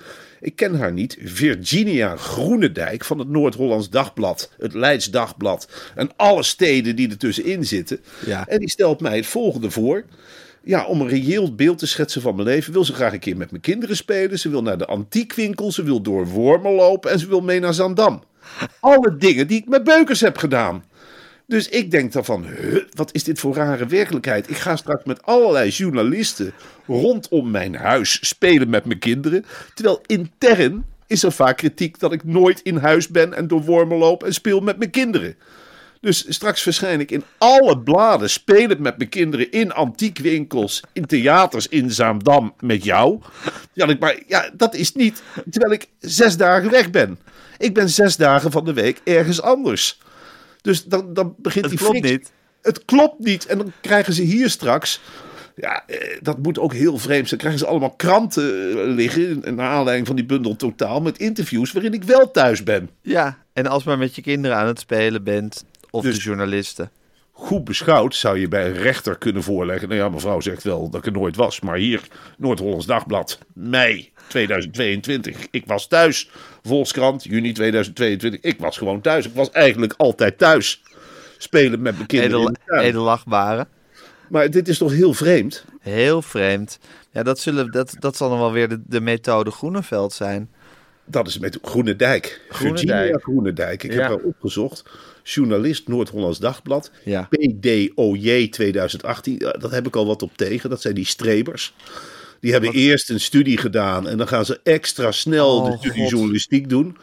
Ik 0.47 0.57
ken 0.57 0.75
haar 0.75 0.93
niet. 0.93 1.17
Virginia 1.21 2.17
Groenendijk 2.17 3.05
van 3.05 3.19
het 3.19 3.29
Noord-Hollands 3.29 3.91
Dagblad. 3.91 4.53
Het 4.59 4.75
Leids 4.75 5.11
Dagblad. 5.11 5.69
En 5.95 6.11
alle 6.17 6.43
steden 6.43 6.97
die 6.97 7.11
ertussenin 7.11 7.65
zitten. 7.65 8.01
Ja. 8.27 8.47
En 8.47 8.59
die 8.59 8.71
stelt 8.71 9.01
mij 9.01 9.17
het 9.17 9.27
volgende 9.27 9.71
voor. 9.71 10.05
Ja, 10.63 10.85
om 10.85 11.01
een 11.01 11.09
reëel 11.09 11.55
beeld 11.55 11.79
te 11.79 11.87
schetsen 11.87 12.23
van 12.23 12.35
mijn 12.35 12.49
leven... 12.49 12.73
wil 12.73 12.85
ze 12.85 12.93
graag 12.93 13.13
een 13.13 13.19
keer 13.19 13.37
met 13.37 13.51
mijn 13.51 13.63
kinderen 13.63 13.97
spelen. 13.97 14.39
Ze 14.39 14.49
wil 14.49 14.63
naar 14.63 14.79
de 14.79 14.87
antiekwinkel. 14.87 15.73
Ze 15.73 15.83
wil 15.83 16.01
door 16.01 16.27
Wormen 16.27 16.73
lopen. 16.73 17.11
En 17.11 17.19
ze 17.19 17.29
wil 17.29 17.41
mee 17.41 17.61
naar 17.61 17.75
Zandam. 17.75 18.23
Alle 18.81 19.17
dingen 19.17 19.47
die 19.47 19.61
ik 19.61 19.69
met 19.69 19.85
Beukers 19.85 20.21
heb 20.21 20.39
gedaan. 20.39 20.85
Dus 21.47 21.69
ik 21.69 21.91
denk 21.91 22.13
dan 22.13 22.25
van, 22.25 22.47
wat 22.95 23.15
is 23.15 23.25
dit 23.25 23.39
voor 23.39 23.55
rare 23.55 23.87
werkelijkheid? 23.87 24.51
Ik 24.51 24.57
ga 24.57 24.77
straks 24.77 25.05
met 25.05 25.23
allerlei 25.23 25.71
journalisten 25.71 26.53
rondom 26.87 27.51
mijn 27.51 27.75
huis 27.75 28.29
spelen 28.29 28.71
met 28.71 28.85
mijn 28.85 28.99
kinderen. 28.99 29.45
Terwijl 29.75 30.03
intern 30.07 30.85
is 31.07 31.23
er 31.23 31.33
vaak 31.33 31.57
kritiek 31.57 31.99
dat 31.99 32.13
ik 32.13 32.25
nooit 32.25 32.61
in 32.61 32.77
huis 32.77 33.09
ben 33.09 33.35
en 33.35 33.49
door 33.49 33.63
wormen 33.63 33.99
loop 33.99 34.25
en 34.25 34.35
speel 34.35 34.61
met 34.61 34.79
mijn 34.79 34.91
kinderen. 34.91 35.37
Dus 36.01 36.25
straks 36.29 36.63
verschijn 36.63 37.01
ik 37.01 37.11
in 37.11 37.23
alle 37.39 37.79
bladen 37.79 38.31
spelend 38.31 38.79
met 38.79 38.97
mijn 38.97 39.09
kinderen 39.09 39.51
in 39.51 39.73
antiekwinkels, 39.73 40.83
in 40.93 41.07
theaters 41.07 41.69
in 41.69 41.91
Zaandam 41.91 42.55
met 42.61 42.85
jou. 42.85 43.21
Terwijl 43.73 43.95
ik 43.95 44.01
maar, 44.01 44.23
ja, 44.27 44.51
dat 44.57 44.75
is 44.75 44.93
niet 44.93 45.23
terwijl 45.51 45.73
ik 45.73 45.89
zes 45.99 46.37
dagen 46.37 46.71
weg 46.71 46.91
ben. 46.91 47.19
Ik 47.59 47.75
ben 47.75 47.89
zes 47.89 48.17
dagen 48.17 48.51
van 48.51 48.65
de 48.65 48.73
week 48.73 49.01
ergens 49.05 49.43
anders. 49.43 49.99
Dus 50.67 50.85
dan, 50.85 51.15
dan 51.15 51.35
begint 51.39 51.65
Het 51.65 51.79
die 51.79 51.89
klopt 51.89 52.03
niet. 52.03 52.33
Het 52.63 52.85
klopt 52.85 53.19
niet. 53.19 53.47
En 53.47 53.59
dan 53.59 53.73
krijgen 53.81 54.13
ze 54.13 54.23
hier 54.23 54.51
straks. 54.51 55.01
Ja, 55.57 55.87
eh, 55.87 56.19
dat 56.21 56.39
moet 56.39 56.59
ook 56.59 56.73
heel 56.73 56.99
vreemd 56.99 57.29
zijn. 57.29 57.41
Krijgen 57.41 57.61
ze 57.61 57.67
allemaal 57.67 57.95
kranten 57.95 58.71
eh, 58.71 58.95
liggen. 58.95 59.43
Naar 59.55 59.71
aanleiding 59.71 60.07
van 60.07 60.17
die 60.17 60.25
bundel 60.25 60.57
totaal. 60.57 61.01
Met 61.01 61.19
interviews 61.19 61.73
waarin 61.73 61.93
ik 61.93 62.05
wel 62.05 62.31
thuis 62.31 62.63
ben. 62.63 62.91
Ja, 63.03 63.39
en 63.53 63.67
als 63.67 63.85
maar 63.85 63.99
met 63.99 64.15
je 64.15 64.23
kinderen 64.23 64.57
aan 64.57 64.67
het 64.67 64.81
spelen 64.81 65.25
bent. 65.25 65.65
Of 65.91 66.03
Dus- 66.03 66.17
de 66.17 66.23
journalisten. 66.23 66.91
Goed 67.39 67.65
beschouwd 67.65 68.15
zou 68.15 68.39
je 68.39 68.49
bij 68.49 68.67
een 68.67 68.77
rechter 68.77 69.19
kunnen 69.19 69.43
voorleggen. 69.43 69.89
Nou 69.89 70.01
ja, 70.01 70.09
mevrouw 70.09 70.41
zegt 70.41 70.63
wel 70.63 70.91
dat 70.91 71.01
ik 71.01 71.07
er 71.07 71.13
nooit 71.13 71.37
was. 71.37 71.61
Maar 71.61 71.77
hier, 71.77 72.01
Noord-Hollands 72.39 72.87
Dagblad, 72.87 73.39
mei 73.53 74.13
2022. 74.29 75.47
Ik 75.51 75.67
was 75.67 75.87
thuis. 75.87 76.31
Volkskrant, 76.63 77.25
juni 77.25 77.53
2022. 77.53 78.41
Ik 78.41 78.61
was 78.61 78.79
gewoon 78.79 79.01
thuis. 79.01 79.27
Ik 79.27 79.35
was 79.35 79.51
eigenlijk 79.51 79.95
altijd 79.97 80.39
thuis. 80.39 80.83
Spelen 81.39 81.83
met 81.83 81.95
mijn 81.95 82.07
kinderen. 82.07 82.41
Edel, 82.41 82.55
tuin. 82.67 82.85
edelachtbare. 82.85 83.67
Maar 84.29 84.51
dit 84.51 84.69
is 84.69 84.79
toch 84.79 84.93
heel 84.93 85.13
vreemd? 85.13 85.65
Heel 85.81 86.23
vreemd. 86.23 86.79
Ja, 87.11 87.23
dat, 87.23 87.39
zullen, 87.39 87.71
dat, 87.71 87.97
dat 87.99 88.17
zal 88.17 88.29
dan 88.29 88.39
wel 88.39 88.53
weer 88.53 88.69
de, 88.69 88.83
de 88.87 89.01
methode 89.01 89.51
Groeneveld 89.51 90.13
zijn. 90.13 90.51
Dat 91.07 91.27
is 91.27 91.39
met 91.39 91.59
Groene 91.63 91.97
Dijk. 91.97 92.41
Groenendijk. 92.49 92.89
Virginia 92.99 93.19
Groene 93.23 93.53
Dijk. 93.53 93.83
Ik 93.83 93.93
Ja. 93.93 93.97
heb 93.99 94.07
haar 94.07 94.17
opgezocht. 94.17 94.85
Journalist 95.23 95.89
Noord-Hollands 95.89 96.39
Dagblad. 96.39 96.91
Ja. 97.05 97.29
PDOJ 97.31 98.49
2018. 98.49 99.35
Ja, 99.39 99.51
Dat 99.53 99.71
heb 99.71 99.87
ik 99.87 99.97
al 99.97 100.07
wat 100.07 100.23
op 100.23 100.37
tegen. 100.37 100.71
Dat 100.71 100.81
zijn 100.83 100.95
die 100.95 101.07
strebers. 101.07 101.75
Die 102.41 102.53
hebben 102.53 102.73
eerst 102.73 103.11
een 103.11 103.21
studie 103.21 103.59
gedaan. 103.59 104.09
En 104.09 104.19
dan 104.19 104.29
gaan 104.29 104.45
ze 104.45 104.61
extra 104.63 105.13
snel 105.13 105.57
Oh, 105.61 105.71
de 105.71 105.77
studie 105.79 106.03
God. 106.03 106.11
journalistiek 106.11 106.69
doen. 106.69 106.97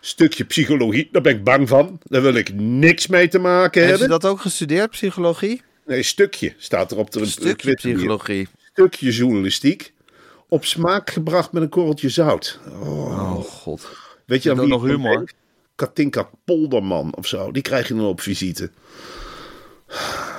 Stukje 0.00 0.44
psychologie, 0.44 1.08
daar 1.12 1.22
ben 1.22 1.34
ik 1.36 1.44
bang 1.44 1.68
van. 1.68 2.00
Daar 2.04 2.22
wil 2.22 2.34
ik 2.34 2.54
niks 2.54 3.06
mee 3.06 3.28
te 3.28 3.38
maken 3.38 3.80
Heeft 3.82 3.94
ze 3.94 4.00
hebben. 4.00 4.20
dat 4.20 4.30
ook 4.30 4.40
gestudeerd, 4.40 4.90
psychologie? 4.90 5.62
Nee, 5.86 6.02
stukje 6.02 6.52
staat 6.56 6.90
er 6.90 6.96
op 6.98 7.10
de 7.10 7.26
stukje 7.26 7.74
psychologie. 7.74 8.48
Stukje 8.72 9.10
journalistiek. 9.12 9.92
Op 10.48 10.64
smaak 10.64 11.10
gebracht 11.10 11.52
met 11.52 11.62
een 11.62 11.68
korreltje 11.68 12.08
zout. 12.08 12.60
Oh, 12.80 13.40
god. 13.40 13.88
Weet 14.26 14.42
je 14.42 14.54
wie 14.54 14.66
nog 14.66 14.80
dan 14.80 14.90
humor? 14.90 15.16
denk? 15.16 15.32
Katinka 15.74 16.30
Polderman 16.44 17.14
of 17.14 17.26
zo. 17.26 17.52
Die 17.52 17.62
krijg 17.62 17.88
je 17.88 17.94
dan 17.94 18.04
op 18.04 18.20
visite. 18.20 18.70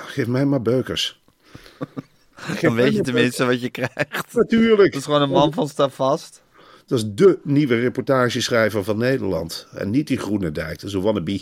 Geef 0.07 0.27
mij 0.27 0.45
maar 0.45 0.61
beukers. 0.61 1.21
Geef 2.35 2.59
Dan 2.59 2.75
weet 2.75 2.93
je 2.93 3.01
tenminste 3.01 3.45
wat 3.45 3.61
je 3.61 3.69
krijgt. 3.69 4.33
Natuurlijk. 4.33 4.91
Dat 4.91 4.99
is 4.99 5.05
gewoon 5.05 5.21
een 5.21 5.29
man 5.29 5.53
van 5.53 5.67
sta 5.67 5.89
vast. 5.89 6.41
Dat 6.85 6.99
is 6.99 7.05
de 7.07 7.39
nieuwe 7.43 7.79
reportageschrijver 7.79 8.83
van 8.83 8.97
Nederland. 8.97 9.67
En 9.73 9.89
niet 9.89 10.07
die 10.07 10.17
groene 10.17 10.51
dijk. 10.51 10.79
Dat 10.79 10.89
is 10.89 10.95
een 10.95 11.01
wannabe. 11.01 11.41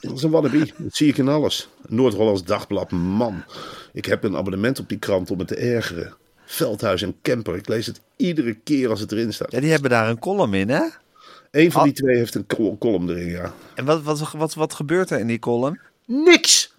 Dat 0.00 0.12
is 0.16 0.22
een 0.22 0.30
wannabe. 0.30 0.58
Dat 0.76 0.94
zie 0.94 1.08
ik 1.08 1.18
in 1.18 1.28
alles. 1.28 1.68
Noord-Hollands 1.88 2.44
Dagblad. 2.44 2.90
Man. 2.90 3.44
Ik 3.92 4.04
heb 4.04 4.24
een 4.24 4.36
abonnement 4.36 4.78
op 4.78 4.88
die 4.88 4.98
krant 4.98 5.30
om 5.30 5.38
het 5.38 5.48
te 5.48 5.56
ergeren. 5.56 6.16
Veldhuis 6.50 7.02
en 7.02 7.14
Kemper. 7.22 7.56
Ik 7.56 7.68
lees 7.68 7.86
het 7.86 8.00
iedere 8.16 8.54
keer 8.54 8.88
als 8.90 9.00
het 9.00 9.12
erin 9.12 9.32
staat. 9.32 9.52
Ja, 9.52 9.60
die 9.60 9.70
hebben 9.70 9.90
daar 9.90 10.08
een 10.08 10.18
column 10.18 10.54
in, 10.54 10.68
hè? 10.68 10.82
Eén 11.50 11.72
van 11.72 11.80
Ah. 11.80 11.86
die 11.86 11.96
twee 11.96 12.16
heeft 12.16 12.34
een 12.34 12.46
col- 12.46 12.78
column 12.78 13.08
erin, 13.10 13.28
ja. 13.30 13.52
En 13.74 13.84
wat, 13.84 14.02
wat, 14.02 14.30
wat, 14.32 14.54
wat 14.54 14.74
gebeurt 14.74 15.10
er 15.10 15.18
in 15.18 15.26
die 15.26 15.38
column? 15.38 15.80
Niks. 16.06 16.76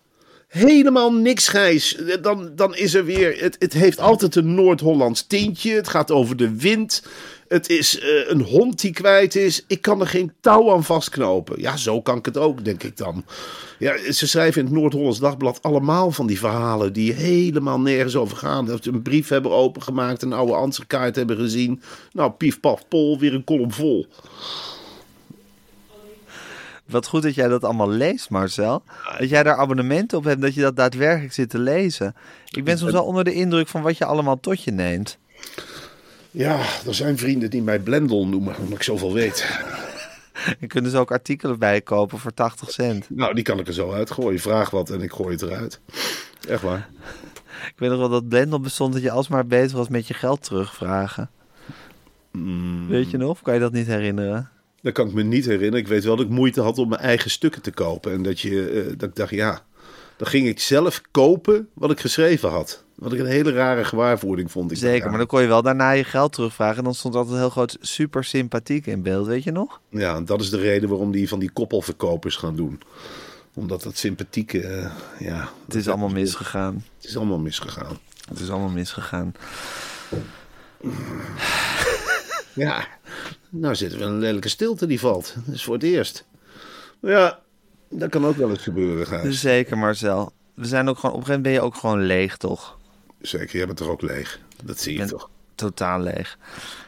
Helemaal 0.48 1.14
niks, 1.14 1.48
Gijs. 1.48 1.98
Dan, 2.22 2.52
dan 2.56 2.76
is 2.76 2.94
er 2.94 3.06
weer. 3.06 3.42
Het, 3.42 3.56
het 3.60 3.74
heeft 3.74 4.00
altijd 4.00 4.36
een 4.36 4.56
Noord-Hollands 4.56 5.28
tintje. 5.28 5.72
Het 5.72 5.88
gaat 5.88 6.12
over 6.12 6.36
de 6.36 6.56
wind. 6.58 7.04
Het 7.50 7.70
is 7.70 8.00
eh, 8.00 8.30
een 8.30 8.42
hond 8.42 8.82
die 8.82 8.94
kwijt 8.94 9.36
is. 9.36 9.64
Ik 9.68 9.82
kan 9.82 10.02
er 10.02 10.08
geen 10.08 10.34
touw 10.42 10.72
aan 10.72 10.84
vastknopen. 10.84 11.62
Ja, 11.62 11.78
zo 11.78 12.02
kan 12.02 12.18
ik 12.18 12.26
het 12.26 12.38
ook, 12.38 12.66
denk 12.66 12.84
ik 12.84 12.98
dan. 12.98 13.26
Ja, 13.80 14.12
ze 14.12 14.28
schrijven 14.28 14.62
in 14.62 14.68
het 14.68 14.76
Noord-Hollands 14.76 15.20
Dagblad 15.20 15.62
allemaal 15.62 16.12
van 16.12 16.28
die 16.28 16.40
verhalen 16.40 16.94
die 16.94 17.14
helemaal 17.14 17.80
nergens 17.80 18.16
over 18.16 18.38
gaan. 18.38 18.66
Dat 18.66 18.84
ze 18.84 18.92
een 18.92 19.02
brief 19.02 19.28
hebben 19.28 19.52
opengemaakt, 19.52 20.22
een 20.22 20.34
oude 20.34 20.54
answerkaart 20.54 21.16
hebben 21.16 21.38
gezien. 21.38 21.82
Nou, 22.12 22.32
pief, 22.32 22.60
paf, 22.60 22.88
pol, 22.88 23.20
weer 23.20 23.34
een 23.34 23.44
kolom 23.44 23.72
vol. 23.72 24.08
Wat 26.86 27.08
goed 27.08 27.24
dat 27.24 27.36
jij 27.36 27.48
dat 27.48 27.64
allemaal 27.64 27.90
leest, 27.90 28.30
Marcel. 28.30 28.84
Dat 29.20 29.30
jij 29.30 29.44
daar 29.44 29.56
abonnementen 29.56 30.18
op 30.18 30.24
hebt, 30.24 30.42
dat 30.42 30.54
je 30.54 30.62
dat 30.62 30.76
daadwerkelijk 30.76 31.34
zit 31.34 31.50
te 31.50 31.60
lezen. 31.60 32.16
Ik 32.50 32.64
ben 32.64 32.78
soms 32.78 32.92
wel 32.92 33.06
onder 33.06 33.24
de 33.24 33.34
indruk 33.34 33.68
van 33.68 33.82
wat 33.82 33.98
je 33.98 34.06
allemaal 34.06 34.40
tot 34.40 34.64
je 34.64 34.72
neemt. 34.72 35.18
Ja, 36.32 36.60
er 36.86 36.94
zijn 36.94 37.18
vrienden 37.18 37.50
die 37.50 37.62
mij 37.62 37.80
Blendel 37.80 38.28
noemen, 38.28 38.56
omdat 38.58 38.78
ik 38.78 38.84
zoveel 38.84 39.14
weet. 39.14 39.48
Je 40.60 40.68
kunt 40.68 40.84
dus 40.84 40.94
ook 40.96 41.12
artikelen 41.12 41.60
bijkopen 41.60 42.20
voor 42.20 42.34
80 42.34 42.72
cent. 42.72 43.06
Nou, 43.10 43.34
die 43.34 43.44
kan 43.44 43.60
ik 43.60 43.68
er 43.68 43.74
zo 43.74 43.92
uitgooien. 43.92 44.40
Vraag 44.40 44.70
wat 44.70 44.90
en 44.90 45.02
ik 45.02 45.12
gooi 45.12 45.32
het 45.32 45.42
eruit. 45.42 45.80
Echt 46.48 46.62
waar. 46.62 46.90
Ik 47.68 47.74
weet 47.76 47.90
nog 47.90 48.00
wel 48.00 48.10
dat 48.10 48.28
Blendel 48.28 48.60
bestond 48.60 48.94
dat 48.94 49.02
je 49.02 49.12
alsmaar 49.12 49.48
bezig 49.48 49.78
was 49.78 49.88
met 49.88 50.08
je 50.08 50.14
geld 50.14 50.44
terugvragen. 50.44 51.30
Weet 52.88 53.12
je 53.12 53.18
nog? 53.18 53.30
Of 53.30 53.42
kan 53.42 53.54
je 53.54 53.60
dat 53.60 53.72
niet 53.72 53.88
herinneren? 53.88 54.50
Dat 54.82 54.94
kan 54.94 55.08
ik 55.08 55.14
me 55.14 55.24
niet 55.24 55.46
herinneren. 55.46 55.80
Ik 55.80 55.88
weet 55.88 56.04
wel 56.04 56.16
dat 56.16 56.26
ik 56.26 56.32
moeite 56.32 56.62
had 56.62 56.78
om 56.78 56.90
mijn 56.90 57.02
eigen 57.02 57.30
stukken 57.30 57.62
te 57.62 57.72
kopen. 57.72 58.12
En 58.12 58.24
dat, 58.24 58.40
je, 58.40 58.70
eh, 58.70 58.98
dat 58.98 59.10
ik 59.10 59.16
dacht, 59.16 59.32
ja, 59.32 59.66
dan 60.18 60.28
ging 60.28 60.48
ik 60.48 60.60
zelf 60.60 61.02
kopen 61.12 61.70
wat 61.74 61.92
ik 61.92 62.00
geschreven 62.00 62.50
had. 62.50 62.84
Wat 63.00 63.14
ik 63.14 63.20
een 63.20 63.26
hele 63.26 63.52
rare 63.52 63.84
gewaarwording 63.84 64.52
vond. 64.52 64.72
Ik 64.72 64.78
Zeker, 64.78 65.10
maar 65.10 65.18
dan 65.18 65.28
kon 65.28 65.42
je 65.42 65.48
wel 65.48 65.62
daarna 65.62 65.92
je 65.92 66.04
geld 66.04 66.34
terugvragen. 66.34 66.78
En 66.78 66.84
dan 66.84 66.94
stond 66.94 67.16
altijd 67.16 67.38
heel 67.38 67.50
groot 67.50 67.78
super 67.82 68.24
sympathiek 68.24 68.86
in 68.86 69.02
beeld, 69.02 69.28
weet 69.28 69.44
je 69.44 69.52
nog? 69.52 69.80
Ja, 69.90 70.16
en 70.16 70.26
dat 70.26 70.42
is 70.42 70.50
de 70.50 70.60
reden 70.60 70.90
waarom 70.90 71.12
die 71.12 71.28
van 71.28 71.40
die 71.40 71.52
koppelverkopers 71.52 72.36
gaan 72.36 72.56
doen. 72.56 72.82
Omdat 73.54 73.84
dat 73.84 73.98
sympathieke, 73.98 74.62
eh, 74.62 74.92
ja... 75.20 75.50
Het 75.66 75.76
is 75.76 75.88
allemaal 75.88 76.10
misgegaan. 76.10 76.84
Het 76.98 77.10
is 77.10 77.18
allemaal 77.18 77.40
misgegaan. 77.40 77.98
Het 78.30 78.40
is 78.40 78.50
allemaal 78.50 78.70
misgegaan. 78.70 79.34
Ja, 82.54 82.88
nou 83.50 83.76
zitten 83.76 84.00
we 84.00 84.06
in 84.06 84.12
een 84.12 84.20
lelijke 84.20 84.50
stilte 84.50 84.86
die 84.88 85.00
valt. 85.00 85.36
Dat 85.46 85.56
is 85.56 85.64
voor 85.64 85.74
het 85.74 85.84
eerst. 85.84 86.26
Ja, 87.02 87.40
dat 87.90 88.10
kan 88.10 88.26
ook 88.26 88.36
wel 88.36 88.50
eens 88.50 88.64
gebeuren, 88.64 89.08
Gijs. 89.08 89.40
Zeker, 89.40 89.78
Marcel. 89.78 90.32
We 90.54 90.66
zijn 90.66 90.90
ook 90.90 91.00
gewoon, 91.00 91.16
op 91.16 91.20
een 91.20 91.26
gegeven 91.26 91.42
moment 91.42 91.44
ben 91.44 91.52
je 91.52 91.62
ook 91.62 91.76
gewoon 91.76 92.06
leeg, 92.06 92.38
toch? 92.38 92.79
Zeker, 93.22 93.58
jij 93.58 93.66
bent 93.66 93.78
toch 93.78 93.88
ook 93.88 94.02
leeg? 94.02 94.40
Dat 94.64 94.80
zie 94.80 94.98
je 94.98 95.06
toch? 95.06 95.30
Totaal 95.56 96.00
leeg. 96.00 96.38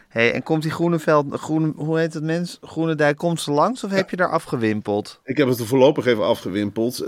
hey, 0.07 0.33
en 0.33 0.43
komt 0.43 0.61
die 0.61 0.71
Groeneveld, 0.71 1.25
groene, 1.31 1.73
hoe 1.75 2.00
heet 2.00 2.13
het 2.13 2.23
mens? 2.23 2.57
Groenendijk, 2.61 3.17
komt 3.17 3.41
ze 3.41 3.51
langs 3.51 3.83
of 3.83 3.91
heb 3.91 4.09
je 4.09 4.15
daar 4.15 4.29
afgewimpeld? 4.29 5.19
Ik 5.23 5.38
heb 5.38 5.47
het 5.47 5.59
er 5.59 5.65
voorlopig 5.65 6.05
even 6.05 6.25
afgewimpeld. 6.25 7.00
Eh, 7.00 7.07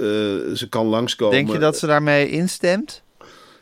ze 0.53 0.67
kan 0.69 0.85
langskomen. 0.85 1.35
Denk 1.35 1.51
je 1.51 1.57
dat 1.57 1.77
ze 1.77 1.87
daarmee 1.87 2.29
instemt? 2.29 3.03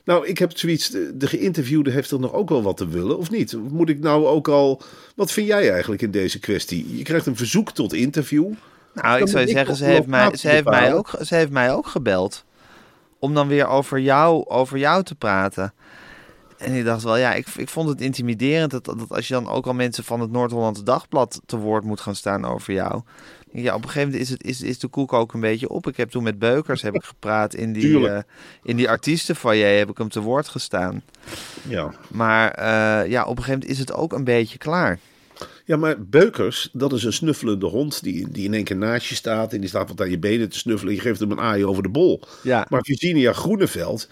Nou, 0.04 0.28
ik 0.28 0.38
heb 0.38 0.58
zoiets. 0.58 0.90
De, 0.90 1.18
de 1.18 1.28
geïnterviewde 1.28 1.92
heeft 1.92 2.12
er 2.12 2.20
nog 2.20 2.34
ook 2.34 2.50
wel 2.50 2.62
wat 2.62 2.78
te 2.78 2.88
willen, 2.88 3.18
of 3.18 3.30
niet? 3.30 3.58
Moet 3.70 3.90
ik 3.90 4.00
nou 4.00 4.26
ook 4.26 4.48
al. 4.48 4.82
Wat 5.16 5.32
vind 5.32 5.48
jij 5.48 5.72
eigenlijk 5.72 6.02
in 6.02 6.12
deze 6.12 6.40
kwestie? 6.40 6.98
Je 6.98 7.04
krijgt 7.04 7.26
een 7.26 7.36
verzoek 7.36 7.72
tot 7.72 7.94
interview. 7.94 8.54
Nou, 8.94 9.22
ik 9.22 9.28
zou 9.28 9.48
zeggen, 9.48 9.76
ze 9.76 9.86
heeft, 9.86 10.08
mij, 10.08 10.36
ze, 10.36 10.48
heeft 10.48 10.66
mij 10.66 10.94
ook, 10.94 11.10
ze 11.22 11.36
heeft 11.36 11.52
mij 11.52 11.74
ook 11.74 11.88
gebeld. 11.88 12.44
Om 13.22 13.34
dan 13.34 13.48
weer 13.48 13.68
over 13.68 14.00
jou, 14.00 14.46
over 14.48 14.78
jou 14.78 15.04
te 15.04 15.16
praten. 15.16 15.74
En 16.58 16.74
ik 16.74 16.86
dacht 16.86 17.04
wel, 17.04 17.18
ja, 17.18 17.34
ik, 17.34 17.48
ik 17.48 17.70
vond 17.70 17.90
het 17.90 18.02
intimiderend 18.02 18.72
dat, 18.72 18.86
dat 18.86 19.10
als 19.10 19.28
je 19.28 19.34
dan 19.34 19.50
ook 19.50 19.66
al 19.66 19.74
mensen 19.74 20.04
van 20.04 20.20
het 20.20 20.32
Noord-Hollands 20.32 20.84
Dagblad 20.84 21.42
te 21.46 21.58
woord 21.58 21.84
moet 21.84 22.00
gaan 22.00 22.16
staan 22.16 22.46
over 22.46 22.74
jou. 22.74 23.02
Ja, 23.52 23.76
op 23.76 23.84
een 23.84 23.90
gegeven 23.90 24.10
moment 24.10 24.22
is, 24.22 24.30
het, 24.30 24.44
is, 24.44 24.62
is 24.62 24.80
de 24.80 24.88
koek 24.88 25.14
ook 25.14 25.34
een 25.34 25.40
beetje 25.40 25.70
op. 25.70 25.88
Ik 25.88 25.98
heb 25.98 26.10
toen 26.10 26.24
met 26.24 26.40
Beukers 26.40 26.82
heb 26.82 26.96
ik 26.96 27.04
gepraat 27.04 27.54
in 27.54 27.74
die, 27.74 28.10
eh, 28.10 28.22
in 28.64 28.76
die 28.76 28.90
artiestenfoyer 28.90 29.78
heb 29.78 29.90
ik 29.90 29.98
hem 29.98 30.10
te 30.10 30.22
woord 30.22 30.48
gestaan. 30.48 31.04
Ja. 31.68 31.94
Maar 32.08 32.52
eh, 32.52 33.10
ja, 33.10 33.22
op 33.22 33.38
een 33.38 33.44
gegeven 33.44 33.60
moment 33.60 33.70
is 33.70 33.80
het 33.80 33.94
ook 33.94 34.14
een 34.14 34.24
beetje 34.24 34.58
klaar. 34.58 35.00
Ja, 35.66 35.78
maar 35.78 36.06
Beukers, 36.06 36.70
dat 36.74 36.94
is 36.94 37.04
een 37.04 37.14
snuffelende 37.14 37.66
hond 37.66 38.04
die, 38.04 38.32
die 38.32 38.46
in 38.46 38.54
één 38.54 38.64
keer 38.64 38.78
naast 38.78 39.08
je 39.08 39.16
staat. 39.16 39.54
En 39.54 39.60
die 39.60 39.70
staat 39.70 39.90
wat 39.90 40.02
aan 40.02 40.10
je 40.10 40.20
benen 40.20 40.50
te 40.50 40.58
snuffelen. 40.58 40.94
Je 40.94 41.00
geeft 41.00 41.20
hem 41.20 41.32
een 41.32 41.40
aai 41.40 41.66
over 41.66 41.84
de 41.84 41.90
bol. 41.90 42.22
Ja. 42.44 42.66
Maar 42.70 42.82
Virginia 42.84 43.34
Groeneveld, 43.34 44.10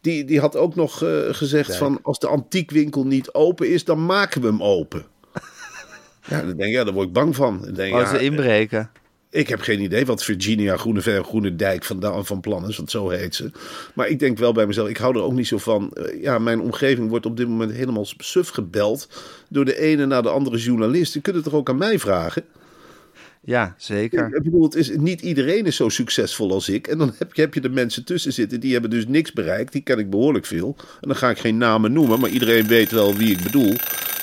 die, 0.00 0.24
die 0.24 0.40
had 0.40 0.56
ook 0.56 0.74
nog 0.74 1.02
eh, 1.02 1.18
gezegd 1.30 1.76
van... 1.76 1.98
als 2.02 2.18
de 2.18 2.26
antiekwinkel 2.26 3.06
niet 3.06 3.32
open 3.32 3.68
is, 3.68 3.84
dan 3.84 4.06
maken 4.06 4.40
we 4.40 4.46
hem 4.46 4.62
open. 4.62 5.04
ja, 6.30 6.38
dan 6.38 6.56
denk 6.56 6.68
ik, 6.68 6.74
ja, 6.74 6.84
daar 6.84 6.94
word 6.94 7.06
ik 7.06 7.12
bang 7.12 7.36
van. 7.36 7.60
Dan 7.60 7.74
denk 7.74 7.92
ik, 7.92 8.00
Als 8.00 8.10
ja, 8.10 8.16
ze 8.16 8.24
inbreken. 8.24 8.90
Ik 9.30 9.48
heb 9.48 9.60
geen 9.60 9.80
idee 9.80 10.06
wat 10.06 10.24
Virginia 10.24 10.76
Groeneveld 10.76 11.26
Groenendijk 11.26 11.84
van, 11.84 12.26
van 12.26 12.40
plan 12.40 12.68
is, 12.68 12.76
want 12.76 12.90
zo 12.90 13.08
heet 13.08 13.34
ze. 13.34 13.50
Maar 13.94 14.08
ik 14.08 14.18
denk 14.18 14.38
wel 14.38 14.52
bij 14.52 14.66
mezelf, 14.66 14.88
ik 14.88 14.96
hou 14.96 15.16
er 15.16 15.22
ook 15.22 15.32
niet 15.32 15.46
zo 15.46 15.58
van. 15.58 15.92
Eh, 15.92 16.22
Ja, 16.22 16.38
mijn 16.38 16.60
omgeving 16.60 17.08
wordt 17.08 17.26
op 17.26 17.36
dit 17.36 17.48
moment 17.48 17.72
helemaal 17.72 18.06
suf 18.18 18.48
gebeld 18.48 19.08
door 19.48 19.64
de 19.64 19.78
ene 19.78 20.06
naar 20.06 20.22
de 20.22 20.28
andere 20.28 20.56
journalist. 20.56 21.14
Je 21.14 21.20
kunt 21.20 21.34
het 21.36 21.44
toch 21.44 21.54
ook 21.54 21.68
aan 21.68 21.76
mij 21.76 21.98
vragen? 21.98 22.44
Ja, 23.42 23.74
zeker. 23.78 24.34
Ik 24.36 24.42
bedoel, 24.42 24.62
het 24.62 24.74
is, 24.74 24.90
niet 24.96 25.20
iedereen 25.20 25.66
is 25.66 25.76
zo 25.76 25.88
succesvol 25.88 26.52
als 26.52 26.68
ik. 26.68 26.86
En 26.86 26.98
dan 26.98 27.14
heb 27.18 27.34
je, 27.34 27.40
heb 27.40 27.54
je 27.54 27.60
er 27.60 27.70
mensen 27.70 28.04
tussen 28.04 28.32
zitten 28.32 28.60
die 28.60 28.72
hebben 28.72 28.90
dus 28.90 29.06
niks 29.06 29.32
bereikt. 29.32 29.72
Die 29.72 29.82
ken 29.82 29.98
ik 29.98 30.10
behoorlijk 30.10 30.46
veel. 30.46 30.76
En 30.78 31.08
dan 31.08 31.16
ga 31.16 31.30
ik 31.30 31.38
geen 31.38 31.56
namen 31.56 31.92
noemen, 31.92 32.20
maar 32.20 32.30
iedereen 32.30 32.66
weet 32.66 32.90
wel 32.90 33.14
wie 33.16 33.30
ik 33.30 33.42
bedoel. 33.42 33.74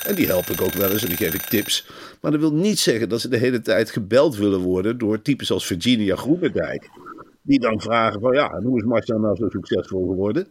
En 0.06 0.14
die 0.14 0.26
help 0.26 0.46
ik 0.46 0.60
ook 0.60 0.72
wel 0.72 0.90
eens 0.90 1.02
en 1.02 1.08
die 1.08 1.16
geef 1.16 1.34
ik 1.34 1.42
tips. 1.42 1.86
Maar 2.20 2.30
dat 2.30 2.40
wil 2.40 2.52
niet 2.52 2.78
zeggen 2.78 3.08
dat 3.08 3.20
ze 3.20 3.28
de 3.28 3.36
hele 3.36 3.60
tijd 3.60 3.90
gebeld 3.90 4.36
willen 4.36 4.60
worden 4.60 4.98
door 4.98 5.22
types 5.22 5.50
als 5.50 5.66
Virginia 5.66 6.16
Groenendijk. 6.16 6.88
Die 7.42 7.60
dan 7.60 7.80
vragen 7.80 8.20
van 8.20 8.32
ja, 8.34 8.60
hoe 8.62 8.78
is 8.78 8.84
Marcia 8.84 9.16
nou 9.16 9.36
zo 9.36 9.48
succesvol 9.48 10.06
geworden? 10.08 10.46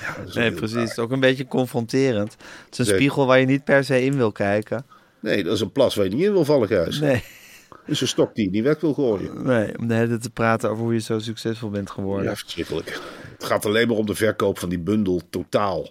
Ja, 0.00 0.16
Nee, 0.40 0.50
precies. 0.52 0.74
raar. 0.74 0.82
Het 0.82 0.90
is 0.92 0.98
ook 0.98 1.10
een 1.10 1.20
beetje 1.20 1.46
confronterend. 1.46 2.32
Het 2.64 2.72
is 2.72 2.78
een 2.78 2.94
spiegel 2.94 3.26
waar 3.26 3.40
je 3.40 3.46
niet 3.46 3.64
per 3.64 3.84
se 3.84 4.04
in 4.04 4.16
wil 4.16 4.32
kijken. 4.32 4.86
Nee, 5.20 5.44
dat 5.44 5.52
is 5.54 5.60
een 5.60 5.72
plas 5.72 5.94
waar 5.94 6.04
je 6.04 6.10
niet 6.14 6.24
in 6.24 6.32
wil 6.32 6.44
vallen, 6.44 6.68
Gijs. 6.68 7.00
Nee, 7.00 7.22
Dat 7.68 7.78
is 7.86 8.00
een 8.00 8.08
stok 8.08 8.34
die 8.34 8.44
je 8.44 8.50
niet 8.50 8.62
weg 8.62 8.80
wil 8.80 8.94
gooien. 8.94 9.42
nee, 9.46 9.78
om 9.78 9.86
de 9.88 9.94
hele 9.94 10.08
tijd 10.08 10.22
te 10.22 10.30
praten 10.30 10.70
over 10.70 10.82
hoe 10.84 10.92
je 10.92 11.00
zo 11.00 11.18
succesvol 11.18 11.70
bent 11.70 11.90
geworden. 11.90 12.24
Ja, 12.30 12.36
verschrikkelijk. 12.36 13.00
Het 13.32 13.44
gaat 13.44 13.66
alleen 13.66 13.88
maar 13.88 13.96
om 13.96 14.06
de 14.06 14.14
verkoop 14.14 14.58
van 14.58 14.68
die 14.68 14.78
bundel 14.80 15.20
totaal. 15.30 15.88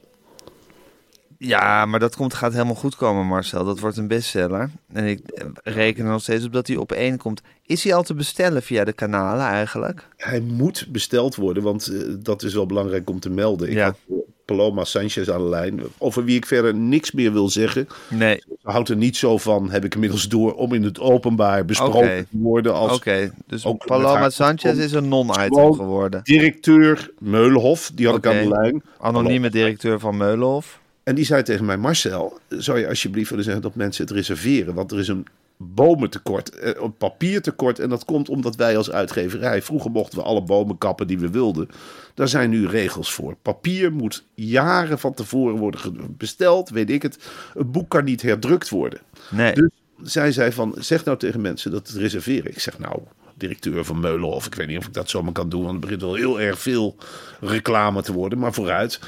Ja, 1.47 1.85
maar 1.85 1.99
dat 1.99 2.15
komt, 2.15 2.33
gaat 2.33 2.51
helemaal 2.53 2.75
goed 2.75 2.95
komen, 2.95 3.25
Marcel. 3.25 3.65
Dat 3.65 3.79
wordt 3.79 3.97
een 3.97 4.07
bestseller. 4.07 4.69
En 4.93 5.05
ik 5.05 5.19
eh, 5.29 5.45
reken 5.63 6.05
er 6.05 6.11
nog 6.11 6.21
steeds 6.21 6.45
op 6.45 6.53
dat 6.53 6.67
hij 6.67 6.75
op 6.75 6.91
één 6.91 7.17
komt. 7.17 7.41
Is 7.65 7.83
hij 7.83 7.93
al 7.93 8.03
te 8.03 8.13
bestellen 8.13 8.61
via 8.63 8.83
de 8.83 8.93
kanalen 8.93 9.45
eigenlijk? 9.45 10.07
Hij 10.17 10.39
moet 10.39 10.85
besteld 10.89 11.35
worden, 11.35 11.63
want 11.63 11.87
eh, 11.87 11.99
dat 12.19 12.43
is 12.43 12.53
wel 12.53 12.65
belangrijk 12.65 13.09
om 13.09 13.19
te 13.19 13.29
melden. 13.29 13.67
Ik 13.69 13.73
Ja. 13.73 13.83
had 13.85 13.95
eh, 14.09 14.15
Paloma 14.45 14.83
Sanchez 14.83 15.29
aan 15.29 15.41
de 15.41 15.49
lijn, 15.49 15.81
over 15.97 16.23
wie 16.23 16.35
ik 16.35 16.45
verder 16.45 16.75
niks 16.75 17.11
meer 17.11 17.33
wil 17.33 17.49
zeggen. 17.49 17.87
Nee. 18.09 18.37
Ze 18.47 18.69
houdt 18.69 18.89
er 18.89 18.95
niet 18.95 19.17
zo 19.17 19.37
van, 19.37 19.69
heb 19.71 19.85
ik 19.85 19.93
inmiddels 19.93 20.27
door, 20.27 20.53
om 20.53 20.73
in 20.73 20.83
het 20.83 20.99
openbaar 20.99 21.65
besproken 21.65 22.27
te 22.31 22.37
worden 22.37 22.73
als 22.73 22.91
Oké, 22.95 23.33
dus 23.47 23.65
ook 23.65 23.85
Paloma 23.85 24.29
Sanchez 24.29 24.77
is 24.77 24.91
een 24.91 25.07
non-item 25.07 25.73
geworden. 25.73 26.19
directeur 26.23 27.11
Meulenhof. 27.19 27.91
Die 27.93 28.05
had 28.07 28.17
ik 28.17 28.25
aan 28.27 28.37
de 28.43 28.47
lijn. 28.49 28.83
Anonieme 28.99 29.49
directeur 29.49 29.99
van 29.99 30.17
Meulenhof. 30.17 30.81
En 31.03 31.15
die 31.15 31.25
zei 31.25 31.43
tegen 31.43 31.65
mij, 31.65 31.77
Marcel, 31.77 32.39
zou 32.49 32.79
je 32.79 32.87
alsjeblieft 32.87 33.29
willen 33.29 33.43
zeggen 33.43 33.63
dat 33.63 33.75
mensen 33.75 34.05
het 34.05 34.13
reserveren? 34.13 34.73
Want 34.73 34.91
er 34.91 34.99
is 34.99 35.07
een 35.07 35.27
bomentekort, 35.57 36.49
eh, 36.49 36.71
een 36.75 36.97
papiertekort. 36.97 37.79
En 37.79 37.89
dat 37.89 38.05
komt 38.05 38.29
omdat 38.29 38.55
wij 38.55 38.77
als 38.77 38.91
uitgeverij, 38.91 39.61
vroeger 39.61 39.91
mochten 39.91 40.17
we 40.17 40.25
alle 40.25 40.43
bomen 40.43 40.77
kappen 40.77 41.07
die 41.07 41.19
we 41.19 41.29
wilden. 41.29 41.69
Daar 42.13 42.27
zijn 42.27 42.49
nu 42.49 42.67
regels 42.67 43.13
voor. 43.13 43.35
Papier 43.41 43.93
moet 43.93 44.25
jaren 44.33 44.99
van 44.99 45.13
tevoren 45.13 45.55
worden 45.55 46.15
besteld, 46.17 46.69
weet 46.69 46.89
ik 46.89 47.01
het. 47.01 47.17
Een 47.53 47.71
boek 47.71 47.89
kan 47.89 48.03
niet 48.03 48.21
herdrukt 48.21 48.69
worden. 48.69 48.99
Nee. 49.29 49.53
Dus 49.53 49.69
zij 50.03 50.31
zei 50.31 50.51
van, 50.51 50.75
zeg 50.79 51.05
nou 51.05 51.17
tegen 51.17 51.41
mensen 51.41 51.71
dat 51.71 51.87
het 51.87 51.97
reserveren. 51.97 52.51
Ik 52.51 52.59
zeg 52.59 52.79
nou, 52.79 52.99
directeur 53.35 53.85
van 53.85 53.99
Meulenhof, 53.99 54.45
ik 54.45 54.55
weet 54.55 54.67
niet 54.67 54.77
of 54.77 54.87
ik 54.87 54.93
dat 54.93 55.09
zomaar 55.09 55.33
kan 55.33 55.49
doen. 55.49 55.61
Want 55.61 55.71
het 55.71 55.81
begint 55.81 56.01
wel 56.01 56.15
heel 56.15 56.41
erg 56.41 56.59
veel 56.59 56.95
reclame 57.39 58.01
te 58.01 58.13
worden, 58.13 58.39
maar 58.39 58.53
vooruit. 58.53 58.99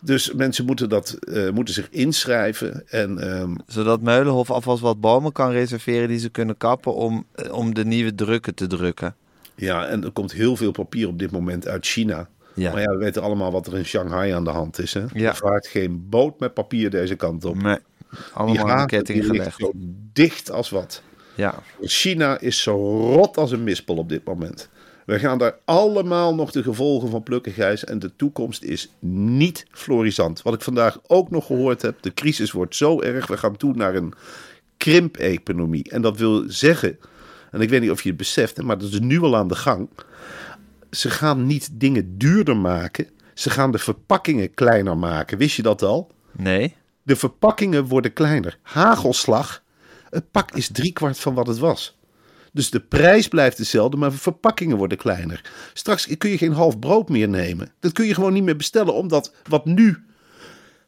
Dus 0.00 0.32
mensen 0.32 0.64
moeten, 0.64 0.88
dat, 0.88 1.10
eh, 1.12 1.50
moeten 1.50 1.74
zich 1.74 1.88
inschrijven. 1.90 2.82
En 2.88 3.18
ehm, 3.18 3.54
Zodat 3.66 4.00
Meulenhof 4.00 4.50
alvast 4.50 4.80
wat 4.82 5.00
bomen 5.00 5.32
kan 5.32 5.50
reserveren 5.50 6.08
die 6.08 6.18
ze 6.18 6.28
kunnen 6.30 6.56
kappen 6.56 6.94
om, 6.94 7.26
eh, 7.34 7.52
om 7.52 7.74
de 7.74 7.84
nieuwe 7.84 8.14
drukken 8.14 8.54
te 8.54 8.66
drukken. 8.66 9.14
ja, 9.54 9.86
en 9.86 10.04
er 10.04 10.10
komt 10.10 10.32
heel 10.32 10.56
veel 10.56 10.70
papier 10.70 11.08
op 11.08 11.18
dit 11.18 11.30
moment 11.30 11.68
uit 11.68 11.86
China. 11.86 12.28
Ja. 12.54 12.72
Maar 12.72 12.80
ja, 12.80 12.90
we 12.90 12.96
weten 12.96 13.22
allemaal 13.22 13.52
wat 13.52 13.66
er 13.66 13.76
in 13.76 13.84
Shanghai 13.84 14.30
aan 14.32 14.44
de 14.44 14.50
hand 14.50 14.78
is. 14.78 14.94
Hè? 14.94 15.04
Ja. 15.12 15.28
Er 15.28 15.36
vaart 15.36 15.66
geen 15.66 16.06
boot 16.08 16.40
met 16.40 16.54
papier 16.54 16.90
deze 16.90 17.14
kant 17.14 17.44
op. 17.44 17.62
Nee, 17.62 17.78
Die 18.10 18.18
allemaal 18.32 18.70
aan 18.70 18.86
ketting 18.86 19.20
die 19.20 19.30
ligt 19.30 19.54
gelegd. 19.54 19.56
zo 19.58 19.72
dicht 20.12 20.50
als 20.50 20.70
wat. 20.70 21.02
Ja, 21.34 21.54
China 21.80 22.38
is 22.40 22.62
zo 22.62 22.72
rot 23.12 23.36
als 23.36 23.50
een 23.50 23.64
mispel 23.64 23.96
op 23.96 24.08
dit 24.08 24.24
moment. 24.24 24.68
We 25.10 25.18
gaan 25.18 25.38
daar 25.38 25.58
allemaal 25.64 26.34
nog 26.34 26.50
de 26.50 26.62
gevolgen 26.62 27.10
van 27.10 27.22
plukken, 27.22 27.52
Gijs. 27.52 27.84
En 27.84 27.98
de 27.98 28.16
toekomst 28.16 28.62
is 28.62 28.92
niet 29.00 29.66
florisant. 29.70 30.42
Wat 30.42 30.54
ik 30.54 30.60
vandaag 30.60 30.98
ook 31.06 31.30
nog 31.30 31.46
gehoord 31.46 31.82
heb, 31.82 32.02
de 32.02 32.14
crisis 32.14 32.52
wordt 32.52 32.76
zo 32.76 33.00
erg. 33.00 33.26
We 33.26 33.36
gaan 33.36 33.56
toe 33.56 33.74
naar 33.74 33.94
een 33.94 34.12
krimpeconomie. 34.76 35.90
En 35.90 36.02
dat 36.02 36.18
wil 36.18 36.44
zeggen, 36.46 36.98
en 37.50 37.60
ik 37.60 37.68
weet 37.68 37.80
niet 37.80 37.90
of 37.90 38.02
je 38.02 38.08
het 38.08 38.18
beseft, 38.18 38.62
maar 38.62 38.78
dat 38.78 38.92
is 38.92 39.00
nu 39.00 39.20
al 39.20 39.36
aan 39.36 39.48
de 39.48 39.54
gang. 39.54 39.88
Ze 40.90 41.10
gaan 41.10 41.46
niet 41.46 41.68
dingen 41.72 42.18
duurder 42.18 42.56
maken. 42.56 43.08
Ze 43.34 43.50
gaan 43.50 43.72
de 43.72 43.78
verpakkingen 43.78 44.54
kleiner 44.54 44.98
maken. 44.98 45.38
Wist 45.38 45.56
je 45.56 45.62
dat 45.62 45.82
al? 45.82 46.10
Nee. 46.32 46.76
De 47.02 47.16
verpakkingen 47.16 47.84
worden 47.84 48.12
kleiner. 48.12 48.58
Hagelslag, 48.62 49.62
het 50.10 50.30
pak 50.30 50.50
is 50.50 50.68
driekwart 50.72 51.18
van 51.18 51.34
wat 51.34 51.46
het 51.46 51.58
was. 51.58 51.98
Dus 52.52 52.70
de 52.70 52.80
prijs 52.80 53.28
blijft 53.28 53.58
hetzelfde, 53.58 53.96
maar 53.96 54.10
de 54.10 54.16
verpakkingen 54.16 54.76
worden 54.76 54.98
kleiner. 54.98 55.50
Straks 55.72 56.16
kun 56.18 56.30
je 56.30 56.38
geen 56.38 56.52
half 56.52 56.78
brood 56.78 57.08
meer 57.08 57.28
nemen. 57.28 57.72
Dat 57.80 57.92
kun 57.92 58.06
je 58.06 58.14
gewoon 58.14 58.32
niet 58.32 58.42
meer 58.42 58.56
bestellen, 58.56 58.94
omdat 58.94 59.34
wat 59.48 59.64
nu 59.64 60.04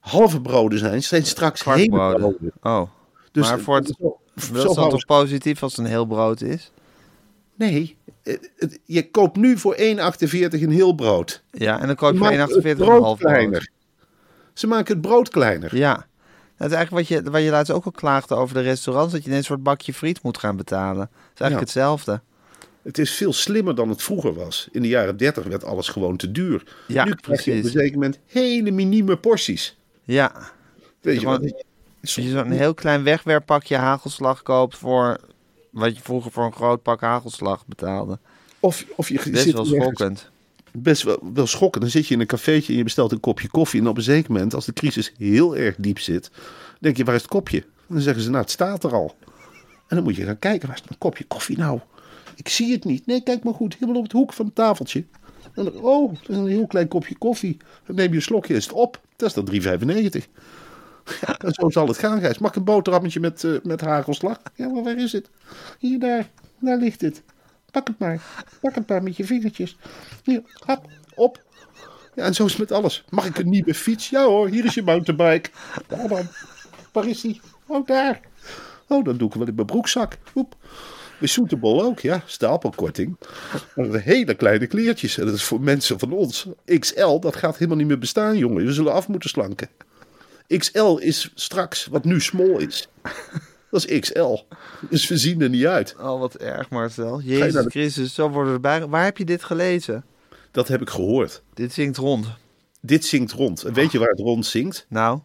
halve 0.00 0.40
broden 0.40 0.78
zijn, 0.78 1.02
zijn 1.02 1.24
straks 1.26 1.64
hele 1.64 1.88
broden. 1.88 2.52
Oh. 2.62 2.82
Dus 3.32 3.48
maar 3.48 3.60
voor 3.60 3.74
het, 3.76 3.86
zo, 4.00 4.18
dat 4.52 4.68
is 4.70 4.74
dan 4.74 4.88
toch 4.90 5.04
positief 5.04 5.62
als 5.62 5.76
het 5.76 5.84
een 5.84 5.90
heel 5.90 6.06
brood 6.06 6.40
is? 6.40 6.70
Nee, 7.54 7.96
het- 8.22 8.78
je 8.84 9.10
koopt 9.10 9.36
nu 9.36 9.58
voor 9.58 9.74
1,48 9.78 10.62
een 10.62 10.70
heel 10.70 10.94
brood. 10.94 11.42
Ja, 11.50 11.80
en 11.80 11.86
dan 11.86 11.96
koop 11.96 12.12
je 12.12 12.18
voor 12.18 12.26
maken 12.26 12.38
1,48 12.62 12.62
het 12.62 12.80
een 12.80 12.86
half 12.86 13.00
brood. 13.00 13.18
kleiner. 13.18 13.68
Ze 14.52 14.66
maken 14.66 14.92
het 14.92 15.02
brood 15.02 15.28
kleiner. 15.28 15.76
Ja. 15.76 16.06
Dat 16.62 16.70
is 16.70 16.76
eigenlijk 16.76 17.08
wat 17.08 17.18
je, 17.18 17.30
waar 17.30 17.40
je 17.40 17.50
laatst 17.50 17.72
ook 17.72 17.84
al 17.84 17.90
klaagde 17.90 18.34
over 18.34 18.54
de 18.54 18.60
restaurants, 18.60 19.12
dat 19.12 19.24
je 19.24 19.30
een 19.30 19.44
soort 19.44 19.62
bakje 19.62 19.94
friet 19.94 20.22
moet 20.22 20.38
gaan 20.38 20.56
betalen. 20.56 20.96
Dat 21.10 21.34
is 21.34 21.40
eigenlijk 21.40 21.52
Ja. 21.52 21.58
hetzelfde. 21.58 22.20
Het 22.82 22.98
is 22.98 23.12
veel 23.14 23.32
slimmer 23.32 23.74
dan 23.74 23.88
het 23.88 24.02
vroeger 24.02 24.34
was. 24.34 24.68
In 24.72 24.82
de 24.82 24.88
jaren 24.88 25.16
30 25.16 25.44
werd 25.44 25.64
alles 25.64 25.88
gewoon 25.88 26.16
te 26.16 26.32
duur. 26.32 26.62
Ja, 26.86 27.04
nu 27.04 27.14
krijg 27.14 27.44
je 27.44 27.58
op 27.58 27.64
een 27.64 27.70
zeker 27.70 27.92
moment 27.92 28.18
hele 28.26 28.70
minieme 28.70 29.16
porties. 29.16 29.76
Ja. 30.02 30.32
Weet 31.00 31.20
je 31.20 31.26
wat? 31.26 31.52
Als 32.00 32.14
je 32.14 32.30
zo'n 32.30 32.50
heel 32.50 32.74
klein 32.74 33.02
wegwerppakje 33.02 33.76
hagelslag 33.76 34.42
koopt 34.42 34.76
voor 34.76 35.20
wat 35.70 35.96
je 35.96 36.02
vroeger 36.02 36.30
voor 36.32 36.44
een 36.44 36.52
groot 36.52 36.82
pak 36.82 37.00
hagelslag 37.00 37.66
betaalde. 37.66 38.18
Of, 38.60 38.84
of 38.96 39.08
je 39.08 39.30
Best 39.30 39.42
zit 39.44 39.52
wel 39.52 39.64
schokkend. 39.64 40.30
Best 40.72 41.02
wel, 41.02 41.18
wel 41.34 41.46
schokkend. 41.46 41.82
Dan 41.82 41.92
zit 41.92 42.06
je 42.06 42.14
in 42.14 42.20
een 42.20 42.26
cafeetje 42.26 42.72
en 42.72 42.78
je 42.78 42.84
bestelt 42.84 43.12
een 43.12 43.20
kopje 43.20 43.48
koffie. 43.48 43.80
En 43.80 43.88
op 43.88 43.96
een 43.96 44.02
zeker 44.02 44.32
moment, 44.32 44.54
als 44.54 44.66
de 44.66 44.72
crisis 44.72 45.12
heel 45.16 45.56
erg 45.56 45.76
diep 45.78 45.98
zit, 45.98 46.30
denk 46.80 46.96
je, 46.96 47.04
waar 47.04 47.14
is 47.14 47.22
het 47.22 47.30
kopje? 47.30 47.64
Dan 47.86 48.00
zeggen 48.00 48.22
ze, 48.22 48.30
nou, 48.30 48.42
het 48.42 48.50
staat 48.50 48.84
er 48.84 48.92
al. 48.94 49.14
En 49.86 49.96
dan 49.96 50.02
moet 50.02 50.16
je 50.16 50.24
gaan 50.24 50.38
kijken, 50.38 50.68
waar 50.68 50.76
is 50.76 50.90
een 50.90 50.98
kopje 50.98 51.24
koffie 51.24 51.58
nou? 51.58 51.80
Ik 52.36 52.48
zie 52.48 52.72
het 52.72 52.84
niet. 52.84 53.06
Nee, 53.06 53.22
kijk 53.22 53.44
maar 53.44 53.54
goed. 53.54 53.74
Helemaal 53.74 53.96
op 53.96 54.02
het 54.02 54.12
hoek 54.12 54.32
van 54.32 54.46
het 54.46 54.54
tafeltje. 54.54 55.04
En 55.54 55.80
oh, 55.80 56.12
dat 56.12 56.28
is 56.28 56.36
een 56.36 56.46
heel 56.46 56.66
klein 56.66 56.88
kopje 56.88 57.18
koffie. 57.18 57.56
Dan 57.86 57.96
neem 57.96 58.10
je 58.10 58.16
een 58.16 58.22
slokje, 58.22 58.54
is 58.54 58.64
het 58.64 58.74
op. 58.74 59.00
Dat 59.16 59.28
is 59.28 59.34
dan 59.34 59.78
3,95. 59.80 60.28
Ja, 61.20 61.50
zo 61.50 61.70
zal 61.70 61.86
het 61.86 61.98
gaan, 61.98 62.20
Gijs. 62.20 62.38
Mag 62.38 62.50
ik 62.50 62.56
een 62.56 62.64
boterhammetje 62.64 63.20
met, 63.20 63.44
eh, 63.44 63.52
met 63.62 63.80
hagelslag? 63.80 64.40
Ja, 64.54 64.68
maar 64.68 64.82
waar 64.82 64.98
is 64.98 65.12
het? 65.12 65.30
Hier, 65.78 65.98
daar. 65.98 66.30
Daar 66.58 66.78
ligt 66.78 67.00
het. 67.00 67.22
Pak 67.72 67.86
het 67.86 67.98
maar. 67.98 68.44
Pak 68.60 68.74
het 68.74 68.88
maar 68.88 69.02
met 69.02 69.16
je 69.16 69.24
vingertjes. 69.24 69.76
Hier, 70.24 70.42
hap, 70.66 70.86
op. 71.14 71.42
Ja, 72.14 72.24
en 72.24 72.34
zo 72.34 72.44
is 72.44 72.50
het 72.50 72.60
met 72.60 72.72
alles. 72.72 73.04
Mag 73.08 73.26
ik 73.26 73.38
een 73.38 73.48
nieuwe 73.48 73.74
fiets? 73.74 74.10
Ja 74.10 74.24
hoor, 74.24 74.48
hier 74.48 74.64
is 74.64 74.74
je 74.74 74.82
mountainbike. 74.82 75.50
Daar 75.86 76.08
dan. 76.08 76.28
Waar 76.92 77.08
is 77.08 77.20
die? 77.20 77.40
Oh, 77.66 77.86
daar. 77.86 78.20
Oh, 78.88 79.04
dan 79.04 79.16
doe 79.16 79.28
ik 79.28 79.34
wel 79.34 79.46
in 79.46 79.54
mijn 79.54 79.66
broekzak. 79.66 80.18
Oep. 80.34 80.56
Bij 81.18 81.28
Soetebol 81.28 81.82
ook, 81.82 82.00
ja. 82.00 82.22
Stapelkorting. 82.26 83.16
Maar 83.74 84.00
hele 84.00 84.34
kleine 84.34 84.66
kleertjes. 84.66 85.18
En 85.18 85.26
dat 85.26 85.34
is 85.34 85.44
voor 85.44 85.60
mensen 85.60 85.98
van 85.98 86.12
ons. 86.12 86.46
XL, 86.78 87.18
dat 87.18 87.36
gaat 87.36 87.54
helemaal 87.54 87.76
niet 87.76 87.86
meer 87.86 87.98
bestaan, 87.98 88.36
jongen. 88.36 88.64
We 88.64 88.72
zullen 88.72 88.92
af 88.92 89.08
moeten 89.08 89.30
slanken. 89.30 89.68
XL 90.58 90.96
is 90.96 91.30
straks 91.34 91.86
wat 91.86 92.04
nu 92.04 92.20
small 92.20 92.56
is. 92.56 92.88
Dat 93.72 93.88
is 93.88 94.00
XL. 94.00 94.36
Dus 94.90 95.08
we 95.08 95.16
zien 95.16 95.40
er 95.42 95.48
niet 95.48 95.66
uit. 95.66 95.94
Oh, 96.00 96.20
wat 96.20 96.34
erg 96.34 96.70
Marcel. 96.70 97.20
Jezus 97.20 97.52
de- 97.64 97.70
Christus, 97.70 98.14
zo 98.14 98.28
worden 98.28 98.48
we 98.48 98.54
erbij. 98.54 98.86
Waar 98.86 99.04
heb 99.04 99.18
je 99.18 99.24
dit 99.24 99.44
gelezen? 99.44 100.04
Dat 100.50 100.68
heb 100.68 100.80
ik 100.80 100.90
gehoord. 100.90 101.42
Dit 101.54 101.72
zingt 101.72 101.96
rond. 101.96 102.26
Dit 102.80 103.04
zingt 103.04 103.32
rond. 103.32 103.64
En 103.64 103.72
weet 103.74 103.92
je 103.92 103.98
waar 103.98 104.08
het 104.08 104.18
rond 104.18 104.46
zingt? 104.46 104.86
Nou, 104.88 105.18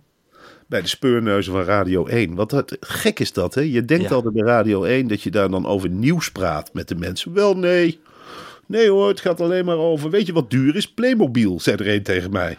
Bij 0.67 0.81
de 0.81 0.88
speurneuzen 0.88 1.51
van 1.53 1.62
Radio 1.63 2.05
1. 2.05 2.36
Want 2.36 2.49
dat, 2.49 2.77
gek 2.79 3.19
is 3.19 3.33
dat, 3.33 3.53
hè? 3.55 3.62
Je 3.62 3.86
denkt 3.86 4.10
Ja. 4.10 4.15
altijd 4.15 4.33
bij 4.33 4.43
Radio 4.45 4.83
1 4.83 5.07
dat 5.07 5.21
je 5.21 5.31
daar 5.31 5.49
dan 5.49 5.65
over 5.65 5.89
nieuws 5.89 6.31
praat 6.31 6.73
met 6.73 6.88
de 6.88 6.95
mensen. 6.95 7.33
Wel, 7.33 7.57
nee. 7.57 7.99
Nee 8.65 8.89
hoor, 8.89 9.07
het 9.07 9.19
gaat 9.19 9.41
alleen 9.41 9.65
maar 9.65 9.77
over... 9.77 10.10
Weet 10.10 10.25
je 10.25 10.33
wat 10.33 10.49
duur 10.51 10.75
is? 10.75 10.91
Playmobil, 10.93 11.60
zei 11.60 11.75
er 11.77 11.88
een 11.93 12.03
tegen 12.03 12.31
mij. 12.31 12.57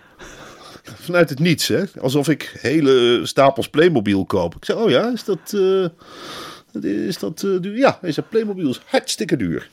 Vanuit 0.96 1.29
het 1.31 1.38
niets, 1.38 1.68
hè? 1.68 1.85
Alsof 2.01 2.29
ik 2.29 2.57
hele 2.61 3.20
stapels 3.27 3.68
Playmobil 3.68 4.24
koop. 4.24 4.55
Ik 4.55 4.64
zei, 4.64 4.79
oh 4.79 4.90
ja, 4.90 5.12
is 5.12 5.24
dat... 5.24 5.38
eh, 5.55 7.07
is 7.07 7.18
dat 7.18 7.42
eh, 7.42 7.61
duur? 7.61 7.77
Ja, 7.77 7.98
hij 8.01 8.12
zei, 8.12 8.27
Playmobil 8.31 8.68
is 8.68 8.81
hartstikke 8.85 9.37
duur. 9.37 9.68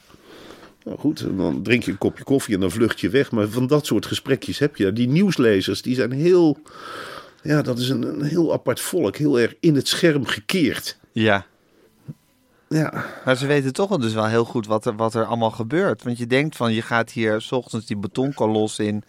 Nou 0.84 0.98
goed, 0.98 1.22
en 1.22 1.38
dan 1.38 1.64
drink 1.64 1.84
je 1.84 1.92
een 1.92 1.98
kopje 1.98 2.24
koffie 2.24 2.54
en 2.56 2.60
dan 2.60 2.72
vlucht 2.72 3.00
je 3.00 3.10
weg. 3.10 3.32
Maar 3.32 3.48
van 3.48 3.68
dat 3.68 3.86
soort 3.86 4.06
gesprekjes 4.06 4.60
heb 4.60 4.76
je. 4.76 4.94
Die 4.94 5.08
nieuwslezers, 5.08 5.82
die 5.82 5.96
zijn 5.96 6.12
heel... 6.12 6.58
Ja, 7.42 7.62
dat 7.62 7.80
is 7.80 7.90
een, 7.90 8.04
een 8.04 8.24
heel 8.24 8.54
apart 8.54 8.80
volk. 8.80 9.18
Heel 9.18 9.40
erg 9.40 9.56
in 9.60 9.76
het 9.76 9.88
scherm 9.88 10.26
gekeerd. 10.26 10.98
ja. 11.12 11.46
Ja, 12.70 13.06
Maar 13.26 13.38
ze 13.38 13.46
weten 13.48 13.74
toch 13.74 13.90
wel 13.90 14.00
dus 14.00 14.14
wel 14.14 14.26
heel 14.26 14.46
goed 14.46 14.68
wat 14.68 14.86
er, 14.86 14.96
wat 14.96 15.14
er 15.14 15.26
allemaal 15.26 15.52
gebeurt. 15.52 16.04
Want 16.04 16.18
je 16.18 16.28
denkt 16.28 16.56
van, 16.56 16.74
je 16.74 16.82
gaat 16.82 17.12
hier 17.12 17.42
s 17.42 17.52
ochtends 17.52 17.86
die 17.86 17.98
betonkolos 17.98 18.80
in. 18.80 19.04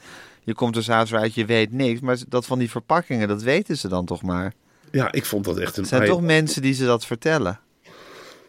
Je 0.46 0.54
komt 0.54 0.76
er 0.76 0.82
s'avonds 0.82 1.10
weer 1.10 1.20
uit, 1.20 1.34
je 1.34 1.44
weet 1.44 1.72
niks. 1.72 2.00
Maar 2.00 2.18
dat 2.28 2.46
van 2.46 2.58
die 2.58 2.70
verpakkingen, 2.70 3.28
dat 3.28 3.42
weten 3.42 3.76
ze 3.78 3.88
dan 3.88 4.04
toch 4.04 4.22
maar. 4.22 4.52
ja 4.90 5.12
ik 5.12 5.24
vond 5.24 5.44
dat 5.44 5.58
echt 5.58 5.76
een... 5.76 5.82
Het 5.82 5.92
zijn 5.92 6.06
toch 6.08 6.20
mensen 6.20 6.62
die 6.62 6.74
ze 6.74 6.84
dat 6.84 7.06
vertellen. 7.06 7.60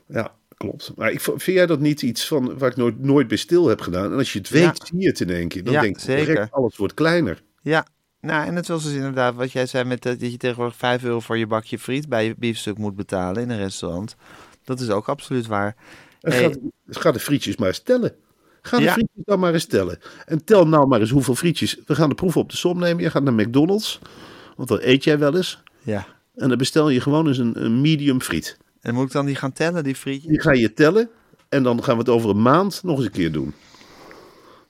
Ja, 0.08 0.32
klopt. 0.58 0.92
Maar 0.96 1.12
ik, 1.12 1.22
vind 1.22 1.44
jij 1.44 1.66
dat 1.66 1.80
niet 1.80 2.02
iets 2.02 2.28
van 2.28 2.58
waar 2.58 2.70
ik 2.70 2.76
nooit, 2.76 3.00
nooit 3.00 3.28
bij 3.28 3.38
stil 3.38 3.68
heb 3.68 3.82
gedaan? 3.82 4.12
En 4.12 4.18
als 4.18 4.34
je 4.34 4.40
het 4.40 4.50
weet, 4.50 4.64
Ja. 4.64 4.74
zie 4.86 5.00
je 5.02 5.08
het 5.08 5.20
in 5.20 5.30
één 5.30 5.48
keer. 5.48 5.64
Dan 5.64 5.74
Ja, 5.74 5.82
denk 5.82 5.96
je, 5.96 6.02
zeker. 6.02 6.48
alles 6.52 6.78
wordt 6.78 6.94
kleiner. 6.94 7.44
Ja, 7.62 7.86
nou 8.22 8.48
en 8.48 8.56
het 8.56 8.68
was 8.68 8.84
dus 8.84 8.94
inderdaad 8.94 9.36
wat 9.36 9.52
jij 9.52 9.66
zei 9.66 9.84
met 9.84 10.02
dat 10.04 10.22
je 10.22 10.38
tegenwoordig 10.38 10.76
5 10.76 11.04
euro 11.04 11.20
voor 11.20 11.38
je 11.38 11.48
bakje 11.48 11.80
friet 11.80 12.10
bij 12.10 12.26
je 12.26 12.36
biefstuk 12.38 12.78
moet 12.78 12.96
betalen 12.96 13.42
in 13.44 13.50
een 13.50 13.58
restaurant. 13.58 14.16
Dat 14.64 14.80
is 14.80 14.90
ook 14.90 15.08
absoluut 15.10 15.48
waar. 15.48 15.76
En 16.22 16.32
Hey, 16.34 16.56
ga, 16.88 17.12
de 17.12 17.20
frietjes 17.20 17.56
maar 17.58 17.68
eens 17.68 17.80
tellen. 17.84 18.16
Ga 18.68 18.78
de 18.78 18.84
Ja. 18.84 18.92
frietjes 18.94 19.24
dan 19.26 19.40
maar 19.40 19.54
eens 19.54 19.66
tellen. 19.66 20.00
En 20.26 20.44
tel 20.44 20.68
nou 20.68 20.88
maar 20.88 21.00
eens 21.00 21.10
hoeveel 21.10 21.36
frietjes. 21.36 21.78
We 21.86 21.96
gaan 21.96 22.10
de 22.10 22.16
proef 22.16 22.38
op 22.38 22.50
de 22.50 22.58
som 22.58 22.80
nemen. 22.80 23.04
Je 23.04 23.10
gaat 23.10 23.24
naar 23.24 23.34
McDonald's. 23.34 24.00
Want 24.56 24.70
dan 24.70 24.80
eet 24.82 25.04
jij 25.04 25.20
wel 25.20 25.36
eens. 25.36 25.62
ja. 25.82 26.08
En 26.36 26.50
dan 26.50 26.58
bestel 26.58 26.90
je 26.90 27.02
gewoon 27.02 27.28
eens 27.28 27.38
een, 27.38 27.64
een 27.64 27.82
medium 27.82 28.22
friet. 28.22 28.58
En 28.82 28.94
moet 28.94 29.06
ik 29.06 29.12
dan 29.12 29.26
die 29.26 29.36
gaan 29.36 29.54
tellen, 29.54 29.84
die 29.84 29.96
frietjes? 29.96 30.32
Die 30.32 30.42
ga 30.42 30.52
je 30.52 30.74
tellen. 30.74 31.10
En 31.50 31.64
dan 31.64 31.84
gaan 31.84 31.94
we 31.94 32.00
het 32.00 32.10
over 32.10 32.30
een 32.30 32.42
maand 32.42 32.84
nog 32.84 32.98
eens 32.98 33.06
een 33.06 33.12
keer 33.12 33.32
doen. 33.32 33.54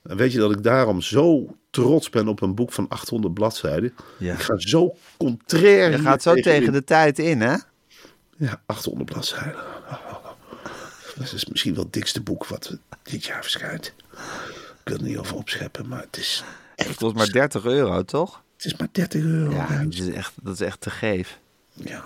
En 0.04 0.18
weet 0.18 0.32
je 0.32 0.38
dat 0.40 0.52
ik 0.52 0.64
daarom 0.64 1.02
zo 1.02 1.56
trots 1.70 2.10
ben 2.10 2.28
op 2.28 2.42
een 2.42 2.56
boek 2.56 2.72
van 2.72 2.86
800 2.90 3.34
bladzijden. 3.34 3.94
Ja. 4.18 4.34
Ik 4.34 4.40
ga 4.40 4.58
zo 4.58 4.96
contrair. 5.18 5.92
Je 5.92 5.98
gaat 5.98 6.22
zo 6.22 6.34
tegenin. 6.34 6.58
tegen 6.60 6.74
de 6.74 6.84
tijd 6.84 7.20
in, 7.20 7.42
hè? 7.42 7.56
Ja, 8.38 8.62
800 8.66 9.10
bladzijden. 9.12 9.56
Dat 11.18 11.34
is 11.34 11.46
misschien 11.46 11.74
wel 11.76 11.84
het 11.84 11.94
dikste 11.94 12.22
boek 12.22 12.46
wat 12.48 12.78
dit 13.10 13.26
jaar 13.26 13.42
verschijnt. 13.42 13.94
Ik 14.84 14.94
wil 14.94 14.98
er 14.98 15.04
niet 15.04 15.18
over 15.18 15.36
opscheppen, 15.36 15.88
maar 15.88 16.02
het 16.02 16.18
is, 16.18 16.44
Het 16.76 16.96
kost 16.96 17.16
maar 17.16 17.30
30 17.32 17.66
euro, 17.66 18.04
toch? 18.04 18.44
het 18.56 18.66
is 18.66 18.76
maar 18.78 18.88
30 18.92 19.24
euro. 19.24 19.52
Ja, 19.52 19.84
dat 19.84 19.94
is 19.94 20.08
echt, 20.10 20.34
dat 20.42 20.54
is 20.54 20.62
echt 20.62 20.82
te 20.82 20.90
geef. 20.90 21.40
Ja, 21.74 22.04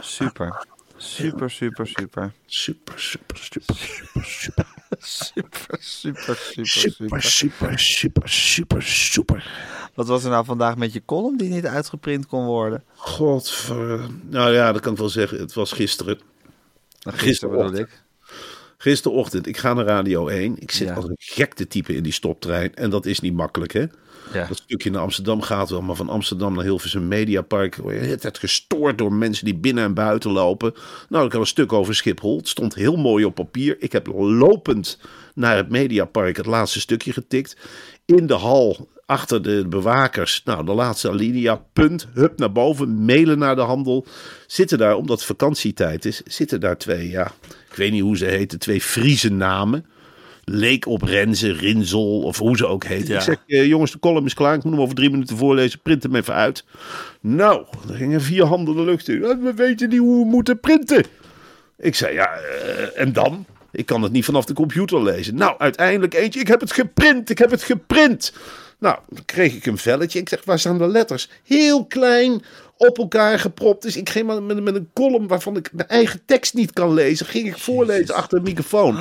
Super. 0.00 0.66
Super, 0.96 1.50
super, 1.50 1.86
super. 1.86 2.32
super, 2.46 2.94
super, 2.98 3.38
super, 3.38 3.76
super, 3.76 4.24
super. 4.24 4.66
Super, 4.98 5.78
super, 5.80 6.36
super, 6.36 6.36
Super, 6.36 7.22
super. 7.22 7.22
super, 7.22 7.78
super, 7.78 8.28
super, 8.28 8.82
super. 8.82 9.50
Wat 9.94 10.06
was 10.06 10.24
er 10.24 10.30
nou 10.30 10.44
vandaag 10.44 10.76
met 10.76 10.92
je 10.92 11.02
column 11.04 11.36
die 11.36 11.50
niet 11.50 11.66
uitgeprint 11.66 12.26
kon 12.26 12.44
worden? 12.44 12.84
Godver... 12.94 14.00
Nou 14.22 14.52
ja, 14.52 14.72
dat 14.72 14.82
kan 14.82 14.92
ik 14.92 14.98
wel 14.98 15.08
zeggen. 15.08 15.38
Het 15.38 15.52
was 15.52 15.72
gisteren. 15.72 16.20
Gisteren 17.00 17.56
bedoel 17.56 17.78
ik. 17.78 18.02
Gisterochtend, 18.78 19.46
ik 19.46 19.56
ga 19.56 19.74
naar 19.74 19.84
Radio 19.84 20.28
1. 20.28 20.54
Ik 20.58 20.70
zit 20.70 20.88
Ja. 20.88 20.94
als 20.94 21.04
een 21.04 21.16
gek 21.18 21.54
te 21.54 21.66
typen 21.66 21.94
in 21.94 22.02
die 22.02 22.12
stoptrein. 22.12 22.74
En 22.74 22.90
dat 22.90 23.06
is 23.06 23.20
niet 23.20 23.34
makkelijk, 23.34 23.72
hè? 23.72 23.84
Ja. 24.32 24.46
Dat 24.46 24.56
stukje 24.56 24.90
naar 24.90 25.02
Amsterdam 25.02 25.42
gaat 25.42 25.70
wel, 25.70 25.82
maar 25.82 25.96
van 25.96 26.08
Amsterdam 26.08 26.54
naar 26.54 26.64
Hilversum 26.64 27.08
Mediapark 27.08 27.76
word 27.76 27.94
je 27.94 28.16
het 28.20 28.38
gestoord 28.38 28.98
door 28.98 29.12
mensen 29.12 29.44
die 29.44 29.54
binnen 29.54 29.84
en 29.84 29.94
buiten 29.94 30.30
lopen. 30.30 30.74
Nou, 31.08 31.26
ik 31.26 31.32
had 31.32 31.40
een 31.40 31.46
stuk 31.46 31.72
over 31.72 31.94
Schiphol. 31.94 32.36
Het 32.36 32.48
stond 32.48 32.74
heel 32.74 32.96
mooi 32.96 33.24
op 33.24 33.34
papier. 33.34 33.76
Ik 33.78 33.92
heb 33.92 34.06
lopend 34.16 34.98
naar 35.34 35.56
het 35.56 35.70
Mediapark 35.70 36.36
het 36.36 36.46
laatste 36.46 36.80
stukje 36.80 37.12
getikt. 37.12 37.56
In 38.04 38.26
de 38.26 38.34
hal, 38.34 38.88
achter 39.06 39.42
de 39.42 39.66
bewakers, 39.68 40.42
nou, 40.44 40.64
de 40.64 40.72
laatste 40.72 41.08
alinea, 41.08 41.62
punt, 41.72 42.06
hup 42.14 42.38
naar 42.38 42.52
boven, 42.52 43.04
mailen 43.04 43.38
naar 43.38 43.54
de 43.56 43.60
handel. 43.60 44.06
Zitten 44.46 44.78
daar, 44.78 44.96
omdat 44.96 45.16
het 45.18 45.26
vakantietijd 45.26 46.04
is, 46.04 46.22
zitten 46.24 46.60
daar 46.60 46.78
twee, 46.78 47.10
ja, 47.10 47.32
ik 47.70 47.76
weet 47.76 47.92
niet 47.92 48.02
hoe 48.02 48.16
ze 48.16 48.24
heten, 48.24 48.58
twee 48.58 48.80
Friese 48.80 49.32
namen. 49.32 49.86
leek 50.44 50.86
op 50.86 51.02
Renze, 51.02 51.52
Rinzel 51.52 52.20
of 52.22 52.38
hoe 52.38 52.56
ze 52.56 52.66
ook 52.66 52.84
heet. 52.84 53.06
Ja. 53.06 53.16
Ik 53.16 53.20
zeg, 53.22 53.36
eh, 53.46 53.66
jongens, 53.66 53.92
de 53.92 53.98
column 53.98 54.26
is 54.26 54.34
klaar. 54.34 54.54
Ik 54.54 54.62
moet 54.64 54.72
hem 54.72 54.82
over 54.82 54.94
drie 54.94 55.10
minuten 55.10 55.36
voorlezen. 55.36 55.80
Print 55.82 56.02
hem 56.02 56.14
even 56.14 56.34
uit. 56.34 56.64
Nou, 57.20 57.64
er 57.88 57.94
gingen 57.94 58.20
vier 58.20 58.44
handen 58.44 58.76
de 58.76 58.82
lucht 58.84 59.08
in. 59.08 59.24
Eh, 59.24 59.36
We 59.42 59.52
weten 59.54 59.88
niet 59.88 59.98
hoe 59.98 60.24
we 60.24 60.30
moeten 60.30 60.60
printen. 60.60 61.04
Ik 61.78 61.94
zei, 61.94 62.14
ja, 62.14 62.28
eh, 62.32 63.00
en 63.00 63.12
dan? 63.12 63.44
Ik 63.72 63.86
kan 63.86 64.02
het 64.02 64.12
niet 64.12 64.24
vanaf 64.24 64.44
de 64.44 64.54
computer 64.54 65.02
lezen. 65.02 65.34
Nou, 65.34 65.54
uiteindelijk 65.58 66.14
eentje. 66.14 66.40
Ik 66.40 66.48
heb 66.48 66.60
het 66.60 66.72
geprint. 66.72 67.30
Ik 67.30 67.38
heb 67.38 67.50
het 67.50 67.62
geprint. 67.62 68.32
Nou, 68.86 68.98
dan 69.08 69.24
kreeg 69.24 69.54
ik 69.54 69.66
een 69.66 69.78
velletje. 69.78 70.18
Ik 70.18 70.28
zeg, 70.28 70.44
waar 70.44 70.58
staan 70.58 70.78
de 70.78 70.86
letters? 70.86 71.28
Heel 71.44 71.86
klein 71.86 72.42
op 72.76 72.98
elkaar 72.98 73.38
gepropt. 73.38 73.82
Dus 73.82 73.96
ik 73.96 74.08
ging 74.08 74.26
met, 74.46 74.62
met 74.62 74.74
een 74.74 74.90
column 74.94 75.26
waarvan 75.26 75.56
ik 75.56 75.70
mijn 75.72 75.88
eigen 75.88 76.20
tekst 76.26 76.54
niet 76.54 76.72
kan 76.72 76.94
lezen. 76.94 77.26
Ging 77.26 77.46
ik 77.46 77.58
voorlezen 77.58 78.14
achter 78.14 78.38
een 78.38 78.44
microfoon. 78.44 78.94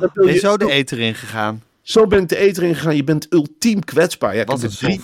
Wil 0.00 0.10
Ben 0.14 0.32
je 0.32 0.38
zo 0.38 0.56
de 0.56 0.70
eter 0.70 0.98
in 0.98 1.14
gegaan? 1.14 1.62
zo 1.82 2.06
ben 2.06 2.22
ik 2.22 2.28
de 2.28 2.36
eter 2.36 2.62
ingegaan. 2.62 2.96
Je 2.96 3.04
bent 3.04 3.26
ultiem 3.32 3.84
kwetsbaar. 3.84 4.34
Ja, 4.34 4.40
ik 4.40 4.46
Wat 4.46 4.62
heb 4.62 4.70
een 4.70 4.76
drie. 4.76 5.00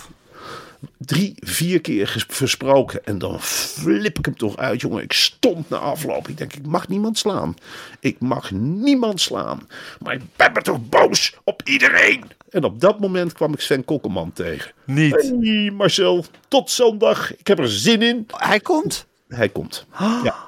Drie, 0.98 1.34
vier 1.40 1.80
keer 1.80 2.24
versproken. 2.28 3.04
En 3.04 3.18
dan 3.18 3.40
flip 3.40 4.18
ik 4.18 4.24
hem 4.24 4.36
toch 4.36 4.56
uit, 4.56 4.80
jongen. 4.80 5.02
Ik 5.02 5.12
stond 5.12 5.68
na 5.68 5.76
afloop. 5.76 6.28
Ik 6.28 6.38
denk, 6.38 6.52
ik 6.54 6.66
mag 6.66 6.88
niemand 6.88 7.18
slaan. 7.18 7.54
Ik 8.00 8.20
mag 8.20 8.50
niemand 8.50 9.20
slaan. 9.20 9.68
Maar 10.00 10.14
ik 10.14 10.22
ben 10.36 10.52
me 10.52 10.62
toch 10.62 10.88
boos 10.88 11.36
op 11.44 11.62
iedereen. 11.64 12.24
En 12.50 12.64
op 12.64 12.80
dat 12.80 13.00
moment 13.00 13.32
kwam 13.32 13.52
ik 13.52 13.60
Sven 13.60 13.84
Kokkelman 13.84 14.32
tegen. 14.32 14.72
Niet. 14.84 15.32
Hey 15.40 15.70
Marcel, 15.70 16.24
tot 16.48 16.70
zondag. 16.70 17.36
Ik 17.36 17.46
heb 17.46 17.58
er 17.58 17.70
zin 17.70 18.02
in. 18.02 18.26
Hij 18.36 18.60
komt. 18.60 19.06
Hij 19.28 19.48
komt. 19.48 19.86
Ja. 19.98 20.46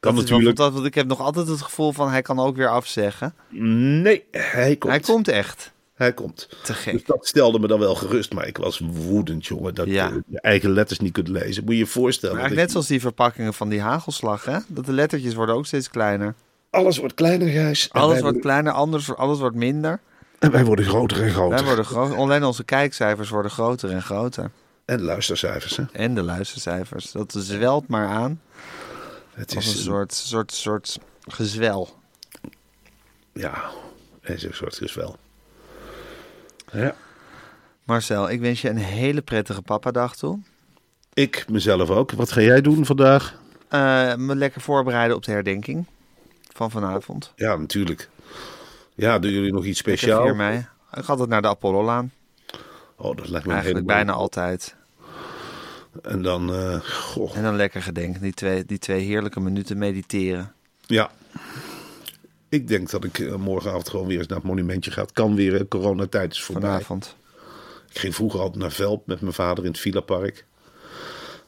Kan 0.00 0.14
Dat 0.14 0.24
is 0.24 0.30
wel 0.30 0.38
natuurlijk. 0.38 0.74
want 0.74 0.86
ik 0.86 0.94
heb 0.94 1.06
nog 1.06 1.20
altijd 1.20 1.46
het 1.46 1.62
gevoel 1.62 1.92
van 1.92 2.10
hij 2.10 2.22
kan 2.22 2.38
ook 2.38 2.56
weer 2.56 2.68
afzeggen. 2.68 3.34
Nee, 3.48 4.24
hij 4.30 4.76
komt. 4.76 4.92
Hij 4.92 5.00
komt 5.00 5.28
echt. 5.28 5.72
Hij 5.94 6.12
komt. 6.12 6.48
Te 6.62 6.74
gek. 6.74 6.92
Dus 6.92 7.04
dat 7.04 7.26
stelde 7.26 7.58
me 7.58 7.66
dan 7.66 7.78
wel 7.78 7.94
gerust. 7.94 8.32
Maar 8.32 8.46
ik 8.46 8.56
was 8.56 8.78
woedend, 8.84 9.46
jongen. 9.46 9.74
Dat 9.74 9.86
Ja. 9.86 10.08
je 10.08 10.22
je 10.26 10.40
eigen 10.40 10.70
letters 10.72 10.98
niet 11.00 11.12
kunt 11.12 11.28
lezen. 11.28 11.64
Moet 11.64 11.72
je 11.72 11.78
je 11.78 11.86
voorstellen. 11.86 12.36
Maar 12.36 12.52
net 12.54 12.70
zoals 12.70 12.86
die 12.86 13.00
verpakkingen 13.00 13.54
van 13.54 13.68
die 13.68 13.80
hagelslag, 13.80 14.44
hè? 14.44 14.58
Dat 14.66 14.86
de 14.86 14.92
lettertjes 14.92 15.34
worden 15.34 15.54
ook 15.54 15.66
steeds 15.66 15.90
kleiner. 15.90 16.34
Alles 16.70 16.98
wordt 16.98 17.14
kleiner, 17.14 17.48
Gijs. 17.48 17.88
Alles 17.92 18.06
wordt 18.06 18.22
worden- 18.22 18.40
kleiner, 18.40 18.72
anders, 18.72 19.14
alles 19.14 19.38
wordt 19.38 19.56
minder. 19.56 20.00
En 20.38 20.50
wij 20.50 20.64
worden 20.64 20.84
groter 20.84 21.22
en 21.22 21.30
groter. 21.30 21.56
Wij 21.56 21.64
worden 21.66 21.84
groot. 21.84 22.14
Alleen 22.14 22.44
onze 22.44 22.64
kijkcijfers 22.64 23.28
worden 23.28 23.50
groter 23.50 23.90
en 23.90 24.02
groter. 24.02 24.50
En 24.84 25.02
luistercijfers, 25.02 25.76
hè. 25.76 25.84
En 25.92 26.14
de 26.14 26.22
luistercijfers. 26.22 27.12
Dat 27.12 27.34
zwelt 27.38 27.88
maar 27.88 28.08
aan. 28.08 28.40
Het 29.34 29.56
is 29.56 29.66
een 29.66 29.72
een 29.72 29.78
soort, 29.78 30.12
soort, 30.14 30.52
soort 30.52 30.98
gezwel. 31.28 31.88
Ja, 33.32 33.70
het 34.20 34.36
is 34.36 34.42
een 34.42 34.54
soort 34.54 34.76
gezwel. 34.76 35.16
Ja. 36.72 36.94
Marcel, 37.84 38.30
ik 38.30 38.40
wens 38.40 38.60
je 38.60 38.68
een 38.68 38.76
hele 38.76 39.22
prettige 39.22 39.62
papadag 39.62 40.16
toe. 40.16 40.38
Ik 41.14 41.44
mezelf 41.48 41.90
ook. 41.90 42.12
Wat 42.12 42.32
ga 42.32 42.40
jij 42.40 42.60
doen 42.60 42.86
vandaag? 42.86 43.34
Eh, 43.68 44.14
me 44.14 44.34
lekker 44.34 44.60
voorbereiden 44.60 45.16
op 45.16 45.24
de 45.24 45.32
herdenking 45.32 45.86
van 46.52 46.70
vanavond. 46.70 47.32
Ja, 47.36 47.56
natuurlijk. 47.56 48.08
Ja, 48.94 49.18
doen 49.18 49.30
jullie 49.30 49.52
nog 49.52 49.64
iets 49.64 49.78
speciaals? 49.78 50.24
4 50.24 50.36
mei. 50.36 50.56
Ik 50.92 51.04
ga 51.04 51.10
altijd 51.12 51.28
naar 51.28 51.42
de 51.42 51.48
Apollo-laan. 51.48 52.12
Oh, 52.96 53.16
dat 53.16 53.28
lijkt 53.28 53.46
me 53.46 53.52
Eigenlijk 53.52 53.86
bijna 53.86 54.12
altijd. 54.12 54.74
En 56.02 56.22
dan, 56.22 56.54
eh, 56.54 56.80
goh, 56.80 57.36
En 57.36 57.42
dan 57.42 57.56
lekker 57.56 57.82
gedenken. 57.82 58.20
Die 58.22 58.32
twee, 58.34 58.64
die 58.64 58.78
twee 58.78 59.04
heerlijke 59.04 59.40
minuten 59.40 59.78
mediteren. 59.78 60.52
ja. 60.86 61.10
Ik 62.54 62.68
denk 62.68 62.90
dat 62.90 63.04
ik 63.04 63.18
eh, 63.18 63.34
morgenavond 63.34 63.88
gewoon 63.88 64.06
weer 64.06 64.18
eens 64.18 64.26
naar 64.26 64.38
het 64.38 64.46
monumentje 64.46 64.90
ga. 64.90 65.00
Het 65.02 65.12
kan 65.12 65.34
weer, 65.34 65.68
coronatijd 65.68 66.32
is 66.32 66.42
voorbij. 66.42 66.70
Vanavond. 66.70 67.16
Ik 67.90 67.98
ging 67.98 68.14
vroeger 68.14 68.40
altijd 68.40 68.62
naar 68.62 68.72
Velp 68.72 69.06
met 69.06 69.20
mijn 69.20 69.32
vader 69.32 69.64
in 69.64 69.70
het 69.70 69.80
Villa 69.80 70.00
Park. 70.00 70.46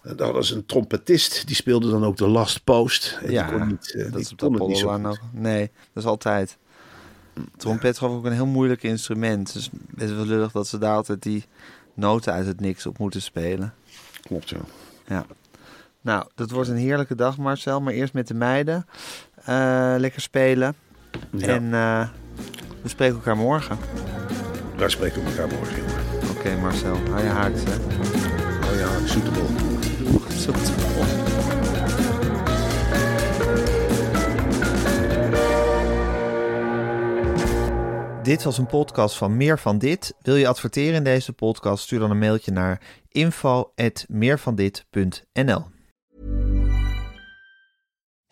En 0.03 0.17
daar 0.17 0.33
was 0.33 0.51
een 0.51 0.67
trompetist, 0.67 1.47
die 1.47 1.57
speelde 1.57 1.91
dan 1.91 2.05
ook 2.05 2.17
de 2.17 2.27
Last 2.27 2.65
Post. 2.65 3.19
En 3.23 3.31
Ja, 3.31 3.45
kon 3.51 3.67
niet, 3.67 3.95
eh, 3.95 4.13
dat 4.13 4.21
is 4.21 4.33
op 4.37 4.69
niet 4.69 4.79
zo 4.79 4.93
goed. 4.95 5.07
ook. 5.07 5.19
Nee, 5.33 5.71
dat 5.93 6.03
is 6.03 6.09
altijd. 6.09 6.57
Trompet 7.57 7.93
is 7.93 7.99
gewoon 7.99 8.17
ook 8.17 8.25
een 8.25 8.33
heel 8.33 8.47
moeilijk 8.47 8.83
instrument. 8.83 9.53
Dus 9.53 9.71
best 9.73 10.15
wel 10.15 10.25
lullig 10.25 10.53
dat 10.53 10.67
ze 10.69 10.79
daar 10.79 10.95
altijd 10.95 11.23
die 11.23 11.45
noten 11.95 12.33
uit 12.33 12.47
het 12.47 12.61
niks 12.61 12.87
op 12.87 12.99
moeten 12.99 13.23
spelen. 13.23 13.75
Klopt, 14.21 14.49
ja. 14.49 14.59
Ja. 15.07 15.27
Nou, 16.01 16.27
dat 16.35 16.51
wordt 16.51 16.69
een 16.69 16.77
heerlijke 16.77 17.15
dag, 17.15 17.37
Marcel. 17.39 17.81
Maar 17.81 17.93
eerst 17.93 18.13
met 18.13 18.29
de 18.29 18.35
meiden. 18.35 18.87
Eh, 19.45 19.95
lekker 19.99 20.21
spelen. 20.21 20.75
Ja. 21.31 21.47
En 21.47 21.75
eh, 21.75 22.09
we 22.83 22.89
spreken 22.89 23.15
elkaar 23.15 23.37
morgen. 23.37 23.79
Wij 24.77 24.89
spreken 24.89 25.25
elkaar 25.25 25.49
morgen, 25.49 25.77
jongen. 25.77 25.95
Oké, 26.37 26.57
Marcel. 26.57 26.97
Hou 27.11 27.23
je 27.23 27.29
haaks, 27.29 27.61
hè. 27.65 27.75
Oh 28.71 28.79
ja, 28.79 29.07
suitable. 29.07 29.45
Zoet. 30.37 30.75
Dit 38.27 38.43
was 38.43 38.59
een 38.59 38.67
podcast 38.67 39.17
van 39.17 39.37
Meer 39.37 39.59
van 39.59 39.79
Dit. 39.79 40.15
Wil 40.23 40.37
je 40.37 40.49
adverteren 40.49 40.95
in 40.95 41.05
deze 41.05 41.33
podcast? 41.33 41.83
Stuur 41.83 41.99
dan 41.99 42.11
een 42.11 42.19
mailtje 42.19 42.53
naar 42.53 42.81
info@meervandit.nl. 43.09 45.76